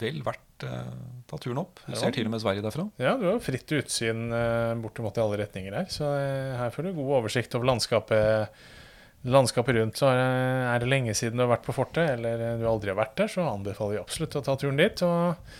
vel 0.00 0.22
verdt 0.26 0.46
ta 0.60 1.38
turen 1.40 1.60
opp. 1.62 1.78
Du 1.86 1.92
Ja. 1.94 2.00
ser 2.02 2.12
til 2.16 2.26
og 2.26 2.32
med 2.34 2.42
Sverige 2.42 2.64
derfra. 2.64 2.88
Ja, 3.00 3.14
du 3.20 3.28
har 3.30 3.38
fritt 3.40 3.70
utsyn 3.78 4.26
bortimot 4.82 5.16
i 5.16 5.22
alle 5.22 5.38
retninger 5.44 5.72
her, 5.78 5.86
så 5.88 6.08
her 6.58 6.72
får 6.74 6.88
du 6.88 6.96
god 6.98 7.14
oversikt 7.20 7.54
over 7.56 7.70
landskapet, 7.70 8.50
landskapet 9.22 9.76
rundt. 9.76 9.98
Så 10.00 10.08
er 10.10 10.80
det 10.80 10.88
lenge 10.88 11.14
siden 11.16 11.38
du 11.38 11.44
har 11.44 11.54
vært 11.54 11.66
på 11.66 11.76
fortet, 11.76 12.16
eller 12.16 12.60
du 12.60 12.66
aldri 12.68 12.92
har 12.92 13.00
vært 13.00 13.18
der, 13.20 13.32
så 13.32 13.48
anbefaler 13.50 13.98
vi 13.98 14.02
absolutt 14.02 14.38
å 14.40 14.44
ta 14.46 14.56
turen 14.60 14.80
dit. 14.80 15.02
Og 15.06 15.50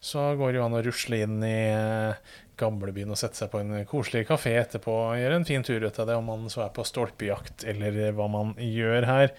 så 0.00 0.30
går 0.38 0.52
det 0.52 0.60
jo 0.60 0.66
an 0.66 0.78
å 0.78 0.82
rusle 0.86 1.22
inn 1.26 1.38
i 1.42 1.56
eh, 1.72 2.34
gamlebyen 2.58 3.10
og 3.14 3.18
sette 3.18 3.40
seg 3.40 3.50
på 3.52 3.62
en 3.62 3.74
koselig 3.88 4.26
kafé 4.28 4.54
etterpå 4.60 4.94
og 4.94 5.18
gjøre 5.18 5.40
en 5.40 5.46
fin 5.48 5.64
tur 5.66 5.82
ut 5.82 5.98
av 5.98 6.10
det, 6.10 6.18
om 6.18 6.28
man 6.30 6.50
så 6.52 6.66
er 6.66 6.74
på 6.74 6.86
stolpejakt 6.86 7.66
eller 7.70 7.98
hva 8.16 8.28
man 8.30 8.54
gjør 8.62 9.08
her. 9.08 9.32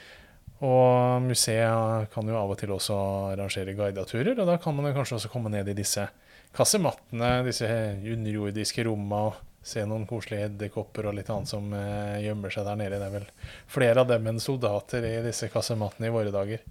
Og 0.59 1.23
museet 1.23 2.09
kan 2.11 2.27
jo 2.27 2.35
av 2.35 2.51
og 2.51 2.59
til 2.59 2.73
også 2.75 2.95
arrangere 3.31 3.75
guidaturer, 3.77 4.35
og 4.35 4.49
da 4.49 4.57
kan 4.59 4.75
man 4.75 4.89
jo 4.89 4.97
kanskje 4.97 5.21
også 5.21 5.31
komme 5.31 5.51
ned 5.53 5.71
i 5.71 5.77
disse 5.77 6.03
kassemattene, 6.55 7.45
disse 7.47 7.69
underjordiske 7.69 8.83
romma, 8.87 9.29
og 9.29 9.48
se 9.61 9.83
noen 9.85 10.07
koselige 10.07 10.47
edderkopper 10.47 11.09
og 11.09 11.17
litt 11.17 11.29
annet 11.33 11.51
som 11.51 11.71
eh, 11.75 12.19
gjemmer 12.23 12.53
seg 12.53 12.67
der 12.67 12.79
nede. 12.79 12.99
Det 12.99 13.07
er 13.09 13.15
vel 13.17 13.29
flere 13.69 14.03
av 14.03 14.11
dem 14.11 14.27
enn 14.31 14.41
soldater 14.43 15.05
i 15.05 15.15
disse 15.25 15.49
kassemattene 15.51 16.09
i 16.09 16.13
våre 16.13 16.33
dager. 16.33 16.63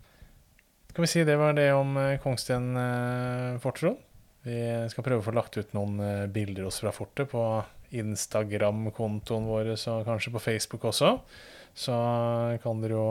Skal 0.91 1.05
vi 1.05 1.11
si 1.13 1.25
det 1.29 1.37
var 1.39 1.57
det 1.59 1.71
om 1.77 1.97
eh, 2.01 2.19
Kongsten 2.23 2.71
eh, 2.81 3.59
fort, 3.63 3.81
Trond? 3.81 4.05
Vi 4.49 4.61
skal 4.89 5.05
prøve 5.05 5.21
å 5.21 5.27
få 5.27 5.35
lagt 5.37 5.59
ut 5.59 5.75
noen 5.77 5.99
eh, 6.01 6.29
bilder 6.33 6.71
oss 6.71 6.81
fra 6.83 6.95
fortet 6.95 7.29
på 7.33 7.43
Instagram-kontoen 7.99 9.49
vår, 9.49 9.75
og 9.77 10.09
kanskje 10.09 10.33
på 10.35 10.43
Facebook 10.43 10.89
også. 10.91 11.17
Så 11.79 11.95
kan 12.63 12.81
dere 12.83 12.97
jo 12.97 13.11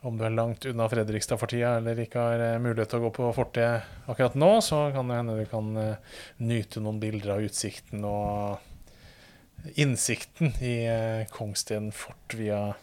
om 0.00 0.16
du 0.16 0.24
er 0.24 0.32
langt 0.32 0.64
unna 0.64 0.86
Fredrikstad 0.88 1.36
for 1.40 1.50
tida, 1.50 1.74
eller 1.76 1.98
ikke 2.00 2.22
har 2.24 2.42
eh, 2.44 2.58
mulighet 2.62 2.92
til 2.92 3.02
å 3.02 3.04
gå 3.04 3.12
på 3.18 3.32
fortet 3.36 4.08
akkurat 4.08 4.36
nå, 4.38 4.52
så 4.64 4.86
kan 4.94 5.10
det 5.10 5.18
hende 5.18 5.36
du 5.36 5.44
kan 5.50 5.70
eh, 5.76 6.18
nyte 6.40 6.80
noen 6.80 7.00
bilder 7.02 7.34
av 7.36 7.44
utsikten 7.44 8.06
og 8.08 8.69
innsikten 9.74 10.52
i 10.60 10.86
eh, 10.86 11.26
Kongsten 11.32 11.92
fort 11.92 12.34
via 12.34 12.74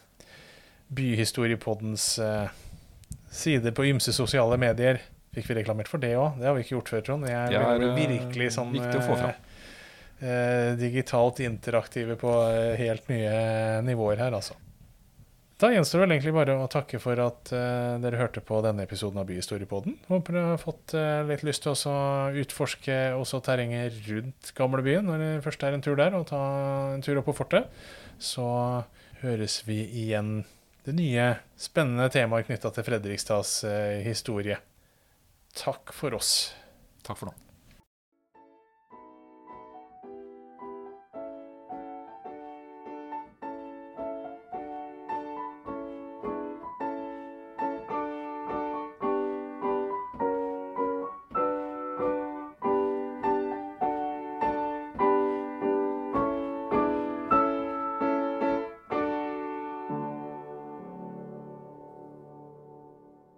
Byhistoriepoddens 0.88 2.18
eh, 2.18 2.48
sider 3.30 3.74
på 3.76 3.86
ymse 3.90 4.12
sosiale 4.12 4.56
medier. 4.60 5.00
Fikk 5.36 5.50
vi 5.50 5.58
reklamert 5.60 5.90
for 5.90 6.02
det 6.02 6.14
òg? 6.16 6.38
Det 6.40 6.48
har 6.48 6.56
vi 6.56 6.64
ikke 6.64 6.76
gjort 6.78 6.94
før, 6.94 7.04
Trond. 7.06 7.28
Jeg 7.28 7.52
Det 7.52 7.60
er, 7.60 7.84
eh, 7.88 7.98
virkelig 7.98 8.52
sånn 8.56 8.72
viktig 8.74 9.02
å 9.02 9.06
få 9.10 9.20
fram. 9.24 9.44
digitalt 10.78 11.38
interaktive 11.38 12.16
på 12.18 12.30
helt 12.74 13.04
nye 13.06 13.78
nivåer 13.86 14.18
her, 14.18 14.34
altså. 14.34 14.56
Da 15.58 15.72
gjenstår 15.74 16.04
vel 16.04 16.12
egentlig 16.14 16.32
bare 16.36 16.54
å 16.54 16.68
takke 16.70 17.00
for 17.02 17.18
at 17.18 17.50
uh, 17.50 17.96
dere 17.98 18.20
hørte 18.20 18.38
på 18.46 18.60
denne 18.62 18.84
episoden 18.86 19.18
av 19.18 19.26
Byhistoriepodden. 19.26 19.96
Håper 20.06 20.36
dere 20.36 20.52
har 20.52 20.60
fått 20.62 20.94
uh, 20.94 21.26
litt 21.26 21.42
lyst 21.46 21.64
til 21.64 21.74
å 21.74 21.96
utforske 22.44 22.98
også 23.18 23.40
terrenget 23.42 23.96
rundt 24.06 24.52
gamlebyen 24.54 25.10
når 25.10 25.24
det 25.24 25.32
først 25.48 25.66
er 25.66 25.74
en 25.74 25.82
tur 25.82 25.98
der, 25.98 26.14
og 26.14 26.28
ta 26.30 26.42
en 26.92 27.02
tur 27.02 27.18
opp 27.18 27.26
på 27.32 27.34
fortet. 27.40 27.66
Så 28.22 28.46
høres 29.24 29.58
vi 29.66 29.80
igjen 30.04 30.44
det 30.86 30.94
nye, 30.94 31.26
spennende 31.58 32.06
temaet 32.14 32.46
knytta 32.46 32.70
til 32.76 32.86
Fredrikstads 32.86 33.58
uh, 33.66 33.98
historie. 34.06 34.62
Takk 35.58 35.90
for 35.90 36.14
oss. 36.22 36.32
Takk 37.02 37.18
for 37.18 37.32
nå. 37.32 37.47